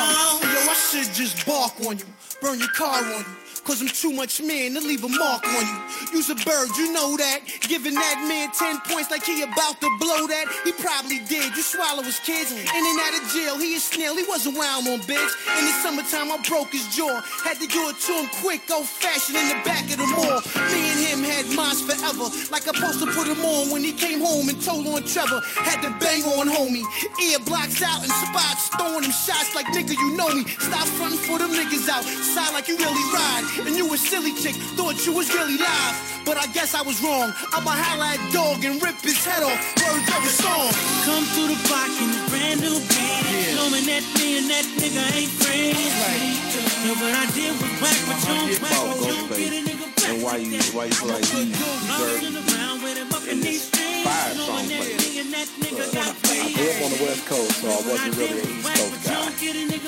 [0.47, 2.05] Yo, I should just bark on you,
[2.41, 3.46] burn your car on you.
[3.67, 6.15] Cause I'm too much man to leave a mark on you.
[6.15, 7.43] You's a bird, you know that.
[7.67, 10.47] Giving that man 10 points like he about to blow that.
[10.63, 11.51] He probably did.
[11.51, 12.55] You swallow his kids.
[12.55, 14.15] In and out of jail, he a snail.
[14.15, 15.35] He wasn't around on bitch.
[15.59, 17.19] In the summertime, I broke his jaw.
[17.43, 20.47] Had to do it to him quick, old fashioned in the back of the mall.
[20.71, 22.31] Me and him had minds forever.
[22.55, 25.43] Like I supposed to put him on when he came home and told on Trevor.
[25.59, 26.87] Had to bang on homie.
[27.19, 28.71] Ear blocks out and spots.
[28.79, 30.47] Throwing him shots like nigga, you know me.
[30.63, 32.07] Stop fronting for them niggas out.
[32.07, 33.56] Side like you really ride.
[33.65, 34.57] And you a silly chick.
[34.77, 35.97] Thought you was really live.
[36.25, 37.33] But I guess I was wrong.
[37.53, 39.61] I'ma holla at dog and rip his head off.
[39.81, 40.69] Words of a song.
[41.07, 45.05] Come through the block in a brand new Benz, knowing that me and that nigga
[45.17, 45.81] ain't friends.
[46.03, 46.37] Right.
[46.85, 49.63] Yeah, what I did was whack, but you don't whack, but you don't get a
[49.65, 51.53] nigga back and why you why you feel like he
[51.87, 53.71] Bouncing deserves around with him up in this
[54.05, 55.11] five song knowing that playlist.
[55.11, 58.17] me and that nigga got I grew up on the West Coast, so I wasn't
[58.17, 59.27] really an East Coast guy.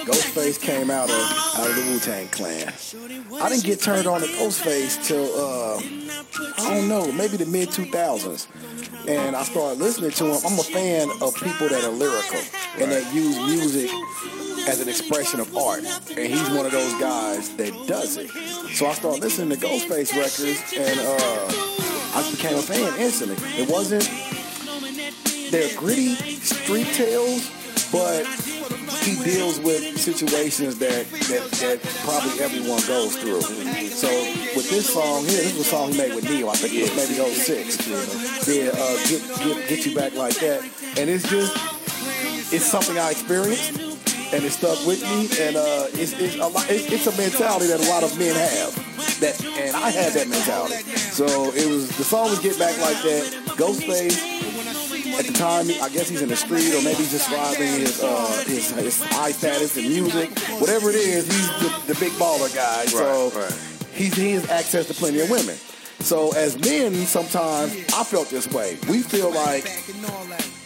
[0.04, 1.20] Ghostface came out of
[1.58, 2.72] out of the Wu Tang Clan.
[3.40, 5.76] I didn't get turned on to Ghostface till uh,
[6.58, 8.46] I don't know, maybe the mid 2000s.
[9.08, 10.40] And I started listening to him.
[10.44, 12.40] I'm a fan of people that are lyrical
[12.78, 13.90] and that use music
[14.68, 15.84] as an expression of art.
[16.10, 18.30] And he's one of those guys that does it.
[18.74, 21.57] So I started listening to Ghostface records and uh,
[22.18, 23.36] I became a fan instantly.
[23.62, 24.02] It wasn't
[25.52, 27.48] they're gritty street tales,
[27.92, 28.26] but
[29.06, 33.40] he deals with situations that, that that probably everyone goes through.
[33.40, 34.08] So
[34.56, 36.48] with this song here, this was a song he made with Ne-Yo.
[36.48, 37.86] I think it was maybe 06.
[38.48, 40.62] Yeah, uh, get, get get you back like that,
[40.98, 41.54] and it's just
[42.52, 43.87] it's something I experienced.
[44.30, 47.66] And it stuck with me, and uh, it's, it's a lot, it's, it's a mentality
[47.68, 48.74] that a lot of men have.
[49.20, 50.84] That, and I had that mentality.
[50.96, 55.88] So it was the song was "Get Back Like That." Ghostface, at the time, I
[55.88, 59.32] guess he's in the street or maybe he's just driving his, uh, his, his high
[59.32, 60.30] status in music.
[60.60, 62.84] Whatever it is, he's the, the big baller guy.
[62.86, 63.52] so right.
[63.92, 65.56] He's, he has access to plenty of women.
[65.98, 68.78] So as men, sometimes I felt this way.
[68.88, 69.66] We feel like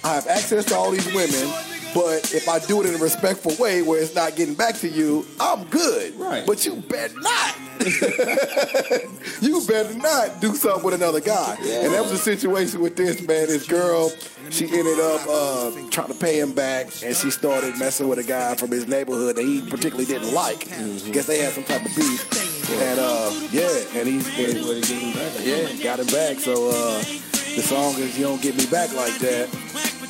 [0.05, 1.49] I have access to all these women,
[1.95, 4.89] But if I do it in a respectful way where it's not getting back to
[4.89, 6.15] you, I'm good.
[6.17, 6.47] Right.
[6.47, 7.57] But you better not.
[9.43, 11.57] you better not do something with another guy.
[11.61, 13.49] And that was the situation with this man.
[13.49, 14.11] This girl,
[14.51, 18.25] she ended up uh, trying to pay him back, and she started messing with a
[18.25, 20.61] guy from his neighborhood that he particularly didn't like.
[20.61, 21.11] Mm-hmm.
[21.13, 22.71] Guess they had some type of beef.
[22.71, 24.39] And uh, yeah, and he's
[25.45, 26.39] yeah, got him back.
[26.39, 27.03] So uh,
[27.55, 29.49] the song is "You Don't Get Me Back Like That,"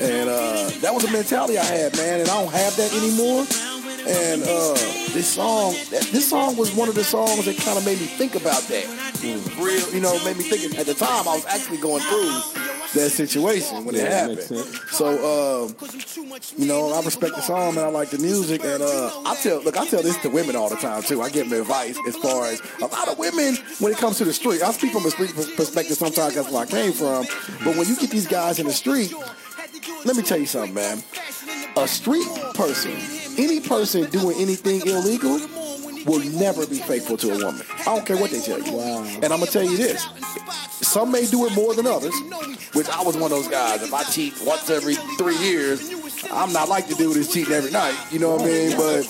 [0.00, 3.71] and uh, that was a mentality I had, man, and I don't have that anymore.
[4.06, 4.74] And uh,
[5.14, 8.34] this song, this song was one of the songs that kind of made me think
[8.34, 8.86] about that.
[9.58, 10.78] Real, you know, made me think.
[10.78, 12.30] At the time, I was actually going through
[12.94, 14.80] that situation when it Yeah, makes happened.
[14.90, 15.76] So, um,
[16.56, 18.64] you know, I respect the song and I like the music.
[18.64, 21.22] And uh, I tell, look, I tell this to women all the time too.
[21.22, 24.24] I give them advice as far as a lot of women when it comes to
[24.24, 24.62] the street.
[24.62, 26.34] I speak from a street perspective sometimes.
[26.34, 27.24] That's where I came from.
[27.64, 29.12] But when you get these guys in the street,
[30.04, 31.02] let me tell you something, man.
[31.76, 32.92] A street person,
[33.38, 35.38] any person doing anything illegal,
[36.06, 37.62] will never be faithful to a woman.
[37.80, 38.80] I don't care what they tell you.
[38.80, 40.06] And I'm gonna tell you this:
[40.80, 42.14] some may do it more than others,
[42.74, 43.82] which I was one of those guys.
[43.82, 45.90] If I cheat once every three years,
[46.32, 47.94] I'm not like the dude that's cheating every night.
[48.10, 48.76] You know what I mean?
[48.76, 49.08] But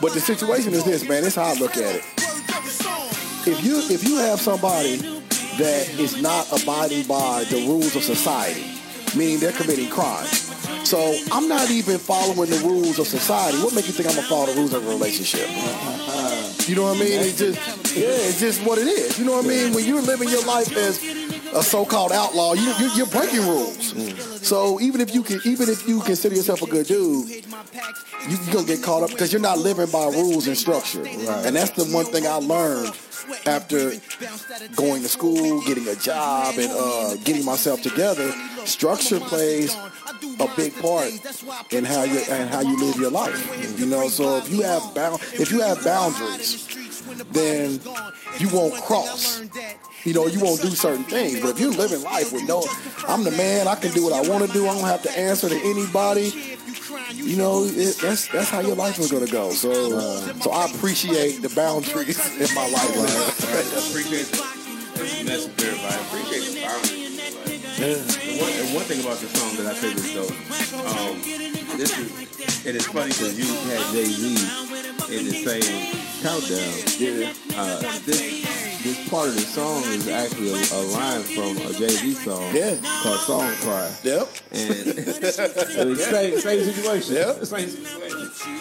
[0.00, 1.22] but the situation is this, man.
[1.22, 2.04] This is how I look at it.
[3.46, 4.96] If you if you have somebody
[5.58, 8.64] that is not abiding by the rules of society,
[9.16, 10.49] meaning they're committing crimes.
[10.90, 13.56] So I'm not even following the rules of society.
[13.58, 15.46] What make you think I'm gonna follow the rules of a relationship?
[16.68, 17.20] You know what I mean?
[17.20, 19.16] It's just yeah, it's just what it is.
[19.16, 19.72] You know what I mean?
[19.72, 21.00] When you're living your life as
[21.54, 23.94] a so-called outlaw, you, you you're breaking rules.
[24.44, 27.44] So even if you can, even if you consider yourself a good dude, you,
[28.28, 31.06] you're gonna get caught up because you're not living by rules and structure.
[31.06, 32.92] And that's the one thing I learned
[33.46, 33.92] after
[34.74, 38.32] going to school, getting a job, and uh, getting myself together.
[38.64, 39.76] Structure plays
[40.22, 41.08] a big part
[41.70, 43.78] in how you and how you live your life.
[43.78, 46.66] You know, so if you have bound, if you have boundaries,
[47.32, 47.80] then
[48.38, 49.40] you won't cross.
[50.04, 51.40] You know, you won't do certain things.
[51.40, 52.64] But if you're living life with no,
[53.06, 53.68] I'm the man.
[53.68, 54.66] I can do what I want to do.
[54.66, 56.58] I don't have to answer to anybody.
[57.12, 59.50] You know, it, that's that's how your life is gonna go.
[59.50, 62.96] So, uh, so I appreciate the boundaries in my life.
[62.96, 63.90] Man.
[63.90, 65.94] appreciate the message there, everybody.
[65.94, 66.99] I appreciate the boundaries.
[67.80, 67.96] And
[68.36, 70.28] one, one thing about the song that I think is dope,
[70.84, 71.16] um,
[71.78, 74.36] this is, it is funny because you had Jay Z
[75.16, 76.68] in the same countdown.
[77.00, 77.32] Yeah.
[77.56, 81.88] Uh, this this part of the song is actually a, a line from a Jay
[81.88, 82.54] Z song.
[82.54, 82.76] Yeah.
[83.02, 83.90] Called Song Cry.
[84.04, 84.28] Yep.
[84.52, 87.14] And it was same, same situation.
[87.14, 87.44] Yep.
[87.46, 88.60] Same situation.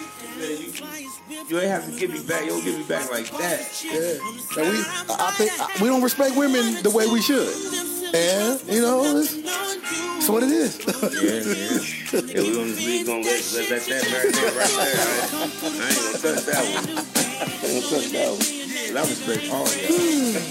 [1.30, 2.46] You, you ain't have to give me back.
[2.46, 3.84] You don't give me back like that.
[3.84, 4.64] Yeah.
[4.64, 7.89] And we, I think we don't respect women the way we should.
[8.14, 10.80] And you know, it's, it's what it is.
[10.82, 11.96] Yeah, yeah.
[12.10, 14.98] Yeah, we gonna we gonna let, let, let that marinate right there.
[14.98, 16.90] I, I ain't gonna touch that one.
[16.90, 18.50] I ain't gonna touch that one.
[18.90, 20.42] But I respect all y'all.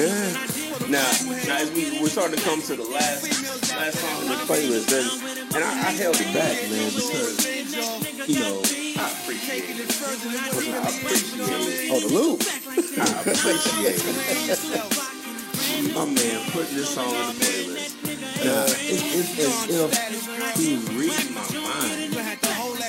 [0.00, 0.32] yeah.
[0.88, 1.04] Now,
[1.44, 3.20] now as we we're starting to come to the last
[3.76, 7.44] last song in the playlist, and, and I, I held it back, man, because
[8.28, 8.62] you know
[8.96, 9.76] I appreciate it.
[9.76, 11.90] I appreciate it.
[11.92, 12.40] Oh, the loop.
[12.96, 14.93] I appreciate it.
[15.92, 17.92] My man putting this song on the playlist.
[18.40, 22.16] Uh, now, it's, it's as if he was reading my mind.
[22.16, 22.38] I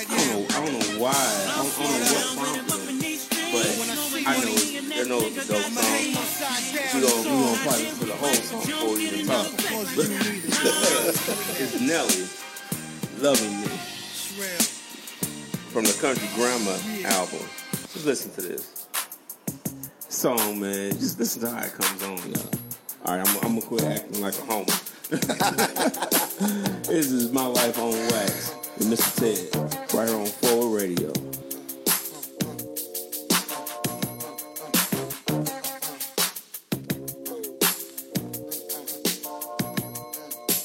[0.06, 0.46] don't know.
[0.48, 1.12] I don't know why.
[1.12, 2.96] I don't, I don't know what prompted.
[3.52, 3.66] But
[4.26, 4.54] I know
[4.96, 5.92] I know it's a dope song.
[6.94, 9.46] We gonna, we gonna probably to the whole song before we even talk.
[11.60, 12.24] it's Nelly,
[13.20, 13.68] Loving Me,
[15.70, 16.78] from the Country Grammar
[17.14, 17.46] album.
[17.92, 18.86] Just listen to this
[20.08, 20.92] song, man.
[20.92, 22.65] Just listen to how it comes on, y'all.
[23.04, 24.64] All right, I'm, I'm gonna quit acting like a homer.
[26.86, 29.14] this is my life on wax with Mr.
[29.20, 31.12] Ted, right here on Forward Radio.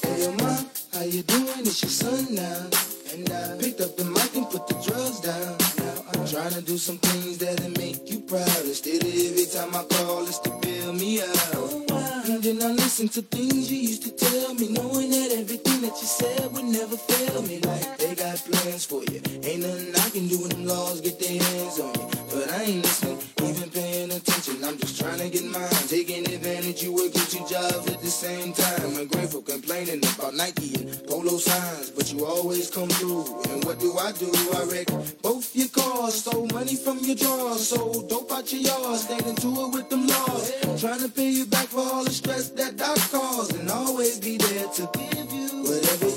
[0.02, 1.60] Hey, yo, ma, how you doing?
[1.60, 2.70] It's your son now.
[3.14, 5.58] And I picked up the mic and put the drugs down.
[5.78, 8.48] Now I'm trying to do some things that'll make you proud.
[8.64, 11.91] Instead of every time I call, it's to bail me out.
[12.24, 15.90] And then I listen to things you used to tell me, knowing that everything that
[16.00, 17.58] you said would never fail me.
[17.58, 19.20] Like they got plans for you.
[19.42, 22.21] Ain't nothing I can do when them laws get their hands on you.
[22.32, 24.64] But I ain't listening, even paying attention.
[24.64, 26.82] I'm just trying to get mine, taking advantage.
[26.82, 28.96] You working your jobs at the same time.
[28.96, 33.24] I'm grateful, complaining about Nike and polo signs, but you always come through.
[33.50, 34.32] And what do I do?
[34.56, 34.88] I wreck
[35.20, 39.48] both your cars, stole money from your drawers, sold dope out your yard, stayed into
[39.48, 40.52] it with them laws.
[40.80, 44.38] Trying to pay you back for all the stress that I caused, and always be
[44.38, 46.11] there to give you whatever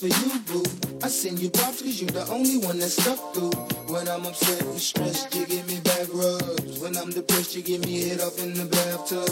[0.00, 0.64] 2, for you, boo.
[1.02, 3.52] I send you props cause you the only one that stuck through.
[3.88, 6.80] When I'm upset and stressed, you give me back rubs.
[6.80, 9.24] When I'm depressed, you give me head up in the bathtub.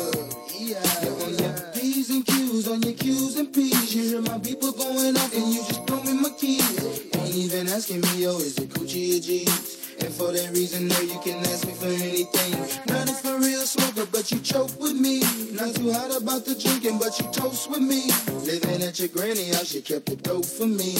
[0.56, 0.80] Yeah,
[1.24, 3.94] on your P's and Q's, on your Q's and P's.
[3.94, 7.12] You hear my people going off and you just throw me my keys.
[7.14, 9.83] Ain't even asking me, yo, is it Gucci or G's?
[10.04, 12.52] And for that reason, no, you can ask me for anything.
[12.92, 15.20] Not a for real smoker, but you choke with me.
[15.56, 18.12] Not too hot about the drinking, but you toast with me.
[18.44, 20.92] Living at your granny house, you kept the dope for me.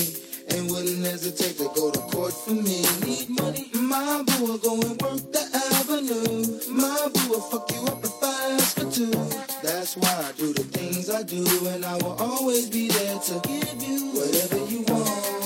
[0.48, 2.80] And wouldn't hesitate to go to court for me.
[3.04, 3.68] Need money?
[3.76, 6.72] My boo will go and work the avenue.
[6.72, 9.06] My boo will fuck you up if I ask her to.
[9.60, 13.40] That's why I do the things I do, and I will always be there to
[13.44, 15.43] give you whatever you want.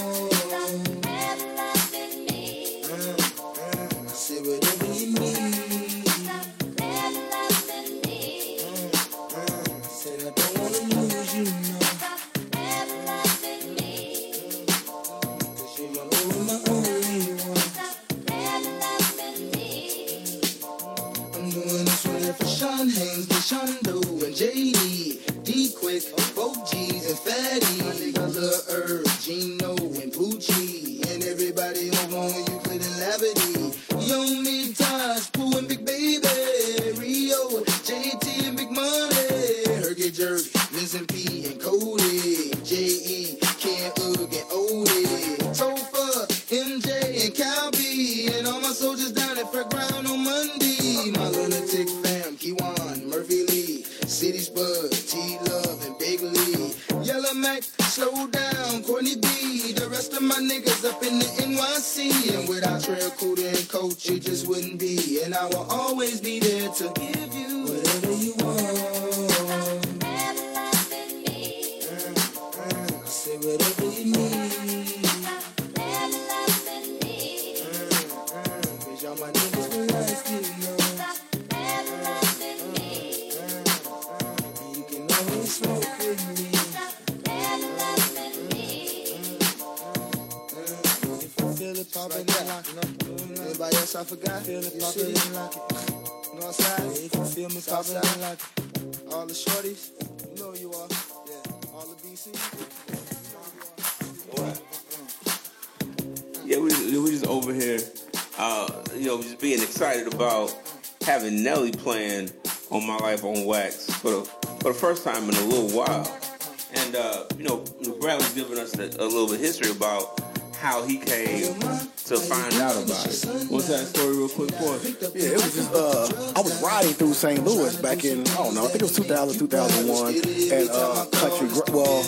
[126.88, 127.44] Riding through St.
[127.44, 131.48] Louis back in, I don't know, I think it was 2000, 2001, and uh, Country,
[131.70, 132.02] well,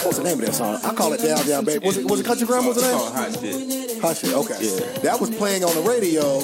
[0.00, 0.80] what's the name of that song?
[0.82, 1.84] I call it Down Down Baby.
[1.84, 2.68] Was it, was it Country Grammar?
[2.68, 3.83] Was name?
[4.06, 4.32] Hot Shit.
[4.32, 5.00] Hot shit, okay.
[5.02, 6.40] That was playing on the radio,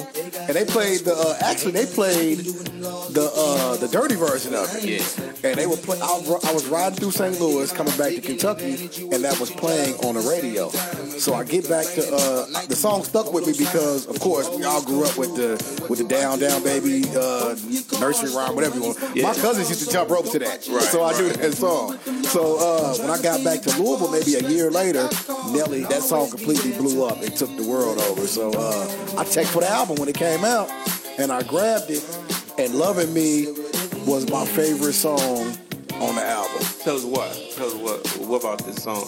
[0.47, 4.83] and they played the, uh, actually, they played the uh, the dirty version of it.
[4.83, 5.49] Yeah.
[5.49, 7.39] And they were play, I, was- I was riding through St.
[7.39, 8.73] Louis, coming back to Kentucky,
[9.11, 10.69] and that was playing on the radio.
[11.17, 14.63] So I get back to uh, the song stuck with me because, of course, we
[14.63, 15.51] all grew up with the
[15.89, 17.55] with the down down baby uh,
[17.99, 18.99] nursery rhyme, whatever you want.
[19.21, 21.37] My cousins used to jump rope to that, Right, so I knew right.
[21.37, 21.97] that song.
[22.23, 25.07] So uh, when I got back to Louisville, maybe a year later,
[25.51, 27.21] Nelly, that song completely blew up.
[27.21, 28.27] It took the world over.
[28.27, 30.69] So uh, I checked for the album when it came out,
[31.17, 32.03] and I grabbed it.
[32.57, 33.47] And "Loving Me"
[34.05, 35.57] was my favorite song
[36.01, 36.65] on the album.
[36.83, 37.31] Tell us what.
[37.55, 38.07] Tell us what.
[38.27, 39.07] What about this song?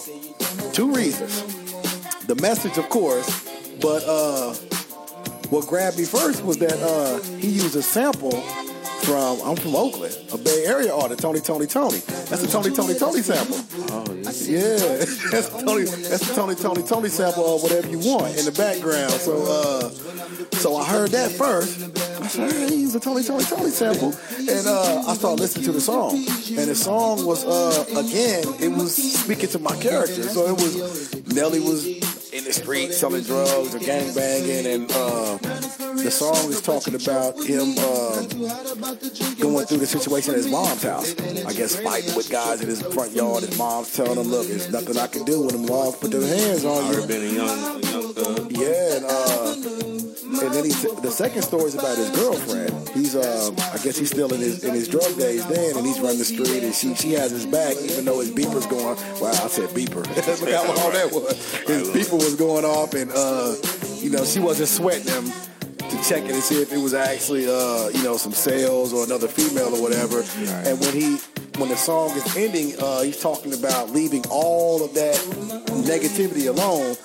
[0.74, 1.44] Two reasons.
[2.28, 3.28] The message, of course,
[3.82, 4.54] but uh,
[5.50, 8.44] what grabbed me first was that uh, he used a sample
[9.04, 12.04] from, I'm from Oakland, a Bay Area artist, Tony Toni Toné.
[12.30, 13.60] That's a Tony Toni Toné sample.
[13.92, 14.06] Oh,
[14.48, 14.98] Yeah, yeah.
[15.32, 15.84] that's a Tony.
[15.84, 19.12] That's a Tony Toni Toné sample of whatever you want in the background.
[19.12, 19.90] So, uh,
[20.58, 21.82] so I heard that first.
[22.22, 25.72] I said, hey, he a Tony Toni Toné sample, and uh, I started listening to
[25.74, 26.16] the song.
[26.16, 30.24] And the song was uh, again, it was speaking to my character.
[30.24, 32.13] So it was Nelly was
[32.54, 35.38] the street selling drugs or gang banging, and uh,
[35.96, 38.22] the song is talking about him uh,
[39.42, 41.16] going through the situation at his mom's house.
[41.46, 43.44] I guess fighting with guys in his front yard.
[43.44, 46.22] His mom's telling him, "Look, there's nothing I can do when them moms put their
[46.22, 48.52] hands on you." been a young, young.
[48.52, 49.93] Yeah, and, uh,
[50.42, 52.90] and then he the second story is about his girlfriend.
[52.90, 56.00] He's uh, I guess he's still in his in his drug days then, and he's
[56.00, 58.98] running the street, and she she has his back, even though his beeper's going.
[59.22, 60.04] Wow, I said beeper.
[60.42, 61.56] Look how long that was.
[61.68, 63.56] His beeper was going off, and uh,
[63.98, 65.26] you know she wasn't sweating him
[65.80, 69.04] to check it and see if it was actually uh, you know some sales or
[69.04, 70.24] another female or whatever.
[70.68, 71.18] And when he
[71.58, 75.16] when the song is ending, uh, he's talking about leaving all of that
[75.86, 76.96] negativity alone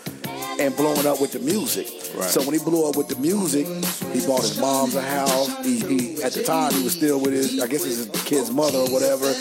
[0.59, 1.87] and blowing up with the music.
[2.15, 2.29] Right.
[2.29, 3.67] So when he blew up with the music,
[4.13, 5.65] he bought his mom's a house.
[5.65, 8.51] He, he at the time he was still with his, I guess it's his kid's
[8.51, 9.33] mother or whatever,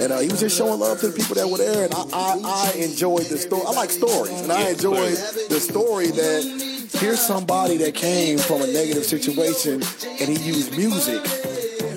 [0.00, 1.84] and uh, he was just showing love to the people that were there.
[1.84, 3.62] And I, I, I enjoyed the story.
[3.66, 5.16] I like stories, and I enjoyed
[5.48, 9.82] the story that here's somebody that came from a negative situation
[10.20, 11.22] and he used music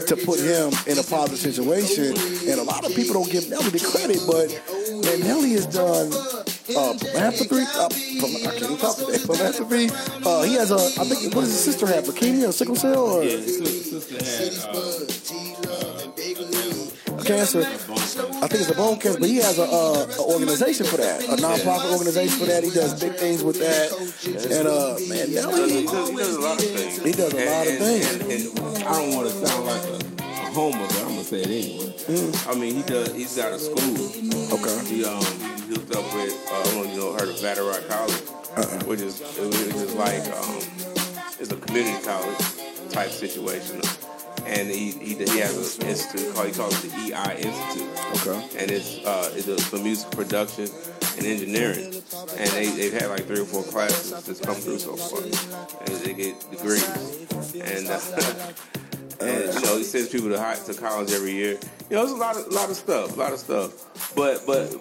[0.08, 2.18] to put him in a positive situation.
[2.50, 4.50] And a lot of people don't give Nelly the credit, but
[5.06, 6.10] man, Nelly has done
[6.76, 7.64] uh, philanthropy.
[7.76, 9.18] Uh, I can't talk today.
[9.18, 9.90] Philanthropy.
[10.26, 12.06] Uh, he has a, I think, what does his sister have?
[12.06, 15.10] Leukemia or sickle cell or Yeah, his sister had uh,
[17.30, 17.60] cancer?
[17.62, 21.24] I think it's a bone cancer, but he has a, uh, a organization for that,
[21.24, 22.64] a nonprofit organization for that.
[22.64, 23.94] He does big things with that.
[24.26, 27.04] And uh, man, he Nelly, does, he does a lot of things.
[27.04, 28.14] He does a lot of and, things.
[28.14, 30.19] And, and, I don't want to sound like a, a
[30.50, 32.34] homer, but I'm gonna say it anyway.
[32.48, 33.14] I mean, he does.
[33.14, 33.76] He's got a school.
[33.78, 34.54] Mm.
[34.54, 34.96] Okay.
[34.96, 35.24] He um
[35.68, 38.24] he hooked up with uh, I don't know if you know heard of Vatterott College,
[38.58, 38.86] Uh-uh.
[38.86, 40.60] which is which is like um
[41.40, 42.38] it's a community college
[42.92, 43.82] type situation.
[44.46, 47.90] And he, he, he has an institute called he calls it the EI Institute.
[48.18, 48.58] Okay.
[48.58, 50.68] And it's uh it's a, for music production
[51.18, 51.94] and engineering.
[52.38, 55.22] And they they've had like three or four classes that's come through so far.
[55.22, 56.88] And they get degrees.
[57.54, 58.00] And uh,
[59.22, 61.60] and you know he sends people to high, to college every year.
[61.90, 64.14] You know, it's a lot of lot of stuff, a lot of stuff.
[64.16, 64.76] But but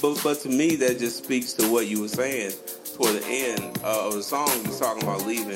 [0.00, 2.52] but but to me, that just speaks to what you were saying
[2.96, 4.48] toward the end uh, of the song.
[4.64, 5.48] He's talking about leaving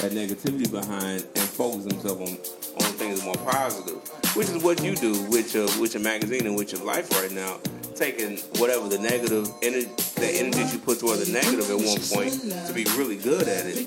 [0.00, 2.38] that negativity behind and focus himself on
[2.82, 3.96] on things more positive,
[4.36, 7.30] which is what you do with your with your magazine and with your life right
[7.30, 7.58] now.
[7.94, 12.34] Taking whatever the negative energy, the energy you put toward the negative at one point
[12.66, 13.86] to be really good at it,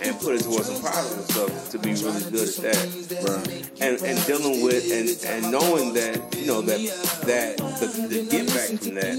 [0.00, 3.66] and put it towards some positive stuff to be really good at that.
[3.80, 6.78] And, and dealing with and, and knowing that you know that
[7.26, 9.18] that the, the get back from that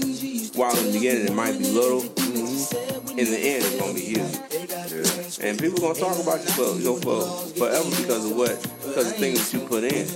[0.54, 4.00] while in the beginning it might be little mm-hmm, in the end it's gonna be
[4.00, 4.51] huge
[5.42, 7.22] and people gonna talk about you for you for
[7.58, 10.06] forever because of what because of things that you put in.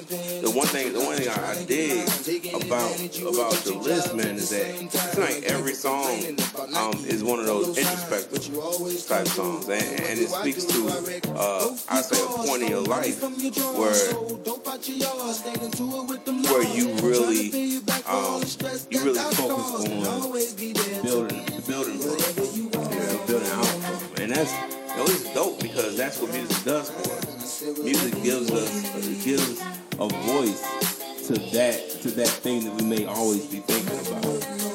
[0.42, 2.06] The one thing the one thing I, dig
[2.54, 6.38] about about the list man is that it's like every song
[6.76, 8.44] um, is one of those introspective
[9.08, 9.68] type songs.
[9.68, 14.14] And, and it speaks to uh, I say a point in your life where
[16.46, 18.42] where you really um,
[18.90, 20.02] you really focus on
[21.02, 26.90] building building know, building out and that's know, it's dope because that's what music does
[26.90, 27.62] for us.
[27.82, 29.61] Music gives us it gives
[29.99, 30.62] a voice
[31.26, 34.24] to that to that thing that we may always be thinking about.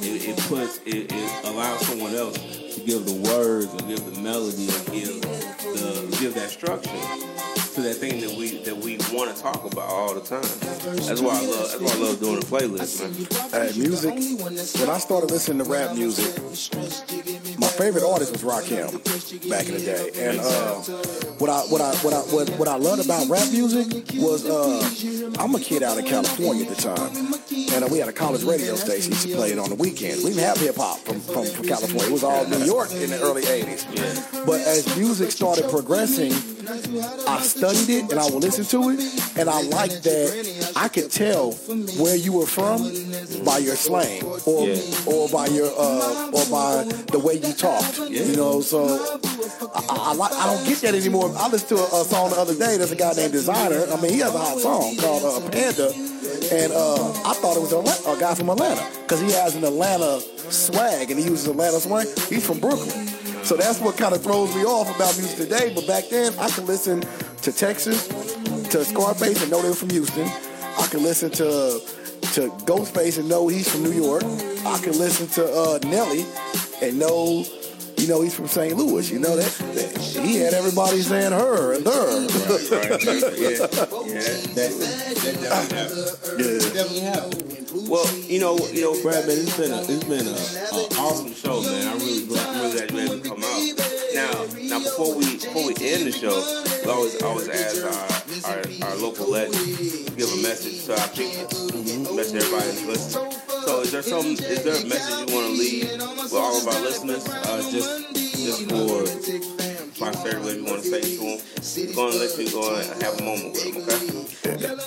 [0.04, 4.22] It, it puts it, it allows someone else to give the words or give the
[4.22, 6.90] melody or give the give that structure
[7.76, 10.42] to that thing that we that we want to talk about all the time.
[11.08, 13.72] That's why I love that's why I love doing the playlist, man.
[13.72, 14.14] Hey, music.
[14.80, 16.36] When I started listening to rap music,
[17.72, 18.92] favorite artist was Rakim
[19.50, 20.12] back in the day.
[20.16, 20.76] And uh,
[21.40, 25.42] what I what I what I what, what I loved about rap music was uh,
[25.42, 27.12] I'm a kid out of California at the time,
[27.74, 30.24] and uh, we had a college radio station used to play it on the weekends.
[30.24, 32.08] We didn't have hip hop from, from from California.
[32.08, 34.46] It was all New York in the early '80s.
[34.46, 36.34] But as music started progressing,
[37.28, 39.00] I studied it and I would listen to it,
[39.38, 41.54] and I liked that I could tell
[41.98, 42.82] where you were from
[43.44, 44.68] by your slang or
[45.08, 47.98] or by your uh, or by the way you talked.
[48.10, 48.86] You know, so
[49.76, 51.32] I, I, I I don't get that anymore.
[51.38, 52.78] I listened to a, a song the other day.
[52.78, 53.96] There's a guy named Desiigner.
[53.96, 55.94] I mean, he has a hot song called uh, Panda,
[56.52, 59.64] and uh, I thought it was a, a guy from Atlanta because he has an
[59.64, 62.08] Atlanta swag and he uses Atlanta swag.
[62.28, 63.08] He's from Brooklyn.
[63.44, 65.72] So that's what kind of throws me off about music today.
[65.74, 67.02] But back then, I could listen
[67.42, 68.08] to Texas,
[68.70, 70.28] to Scarface and know they were from Houston.
[70.78, 71.82] I could listen to
[72.34, 74.24] to Ghostface and know he's from New York.
[74.66, 76.26] I could listen to uh, Nelly
[76.82, 77.46] and know,
[77.98, 78.76] you know, he's from St.
[78.76, 79.12] Louis.
[79.12, 82.28] You know that, that he had everybody saying her and her.
[87.92, 90.36] Well, you know, you know, Brad, man, it's been a, it's been a, a
[91.02, 91.88] awesome show, man.
[91.88, 93.62] I'm really glad, really glad you able to come out.
[94.14, 96.40] Now, now before we before we end the show,
[96.86, 97.92] we always always ask our
[98.52, 102.16] our, our local legend to give a message so to our people, mm-hmm.
[102.16, 103.31] message everybody that's listening.
[103.66, 106.68] So, is there some is there a message you want to leave with all of
[106.68, 109.52] our listeners, uh, just just for
[110.02, 111.96] by say whatever you want to say to him.
[111.96, 114.82] Go and let you go and have a moment with him, okay?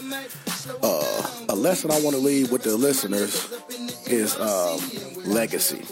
[0.83, 3.53] Uh, a lesson I want to leave with the listeners
[4.07, 4.81] is um,
[5.25, 5.85] legacy.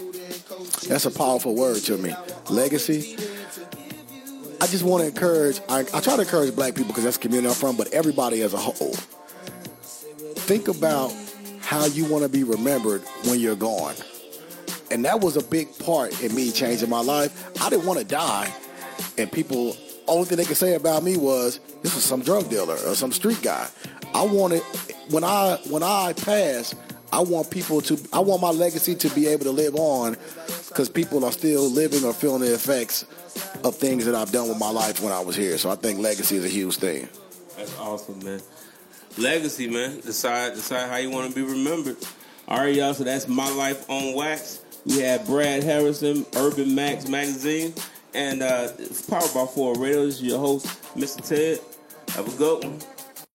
[0.87, 2.13] That's a powerful word to me.
[2.49, 3.15] Legacy.
[4.59, 7.23] I just want to encourage, I, I try to encourage black people because that's the
[7.23, 8.93] community I'm from, but everybody as a whole.
[10.45, 11.11] Think about
[11.63, 13.95] how you want to be remembered when you're gone.
[14.91, 17.51] And that was a big part in me changing my life.
[17.61, 18.53] I didn't want to die.
[19.17, 19.75] And people,
[20.07, 23.11] only thing they could say about me was, this was some drug dealer or some
[23.11, 23.67] street guy.
[24.13, 24.61] I wanted,
[25.09, 26.75] when I when I pass,
[27.11, 30.17] I want people to, I want my legacy to be able to live on
[30.67, 33.03] because people are still living or feeling the effects
[33.63, 35.57] of things that I've done with my life when I was here.
[35.57, 37.07] So I think legacy is a huge thing.
[37.57, 38.41] That's awesome, man.
[39.17, 39.99] Legacy, man.
[40.01, 41.97] Decide decide how you want to be remembered.
[42.47, 42.93] All right, y'all.
[42.93, 44.61] So that's my life on wax.
[44.85, 47.73] We had Brad Harrison, Urban Max Magazine,
[48.13, 48.69] and uh,
[49.07, 50.05] Powered by Four Radio.
[50.05, 51.25] This is your host, Mr.
[51.27, 51.59] Ted.
[52.15, 52.79] Have a good one.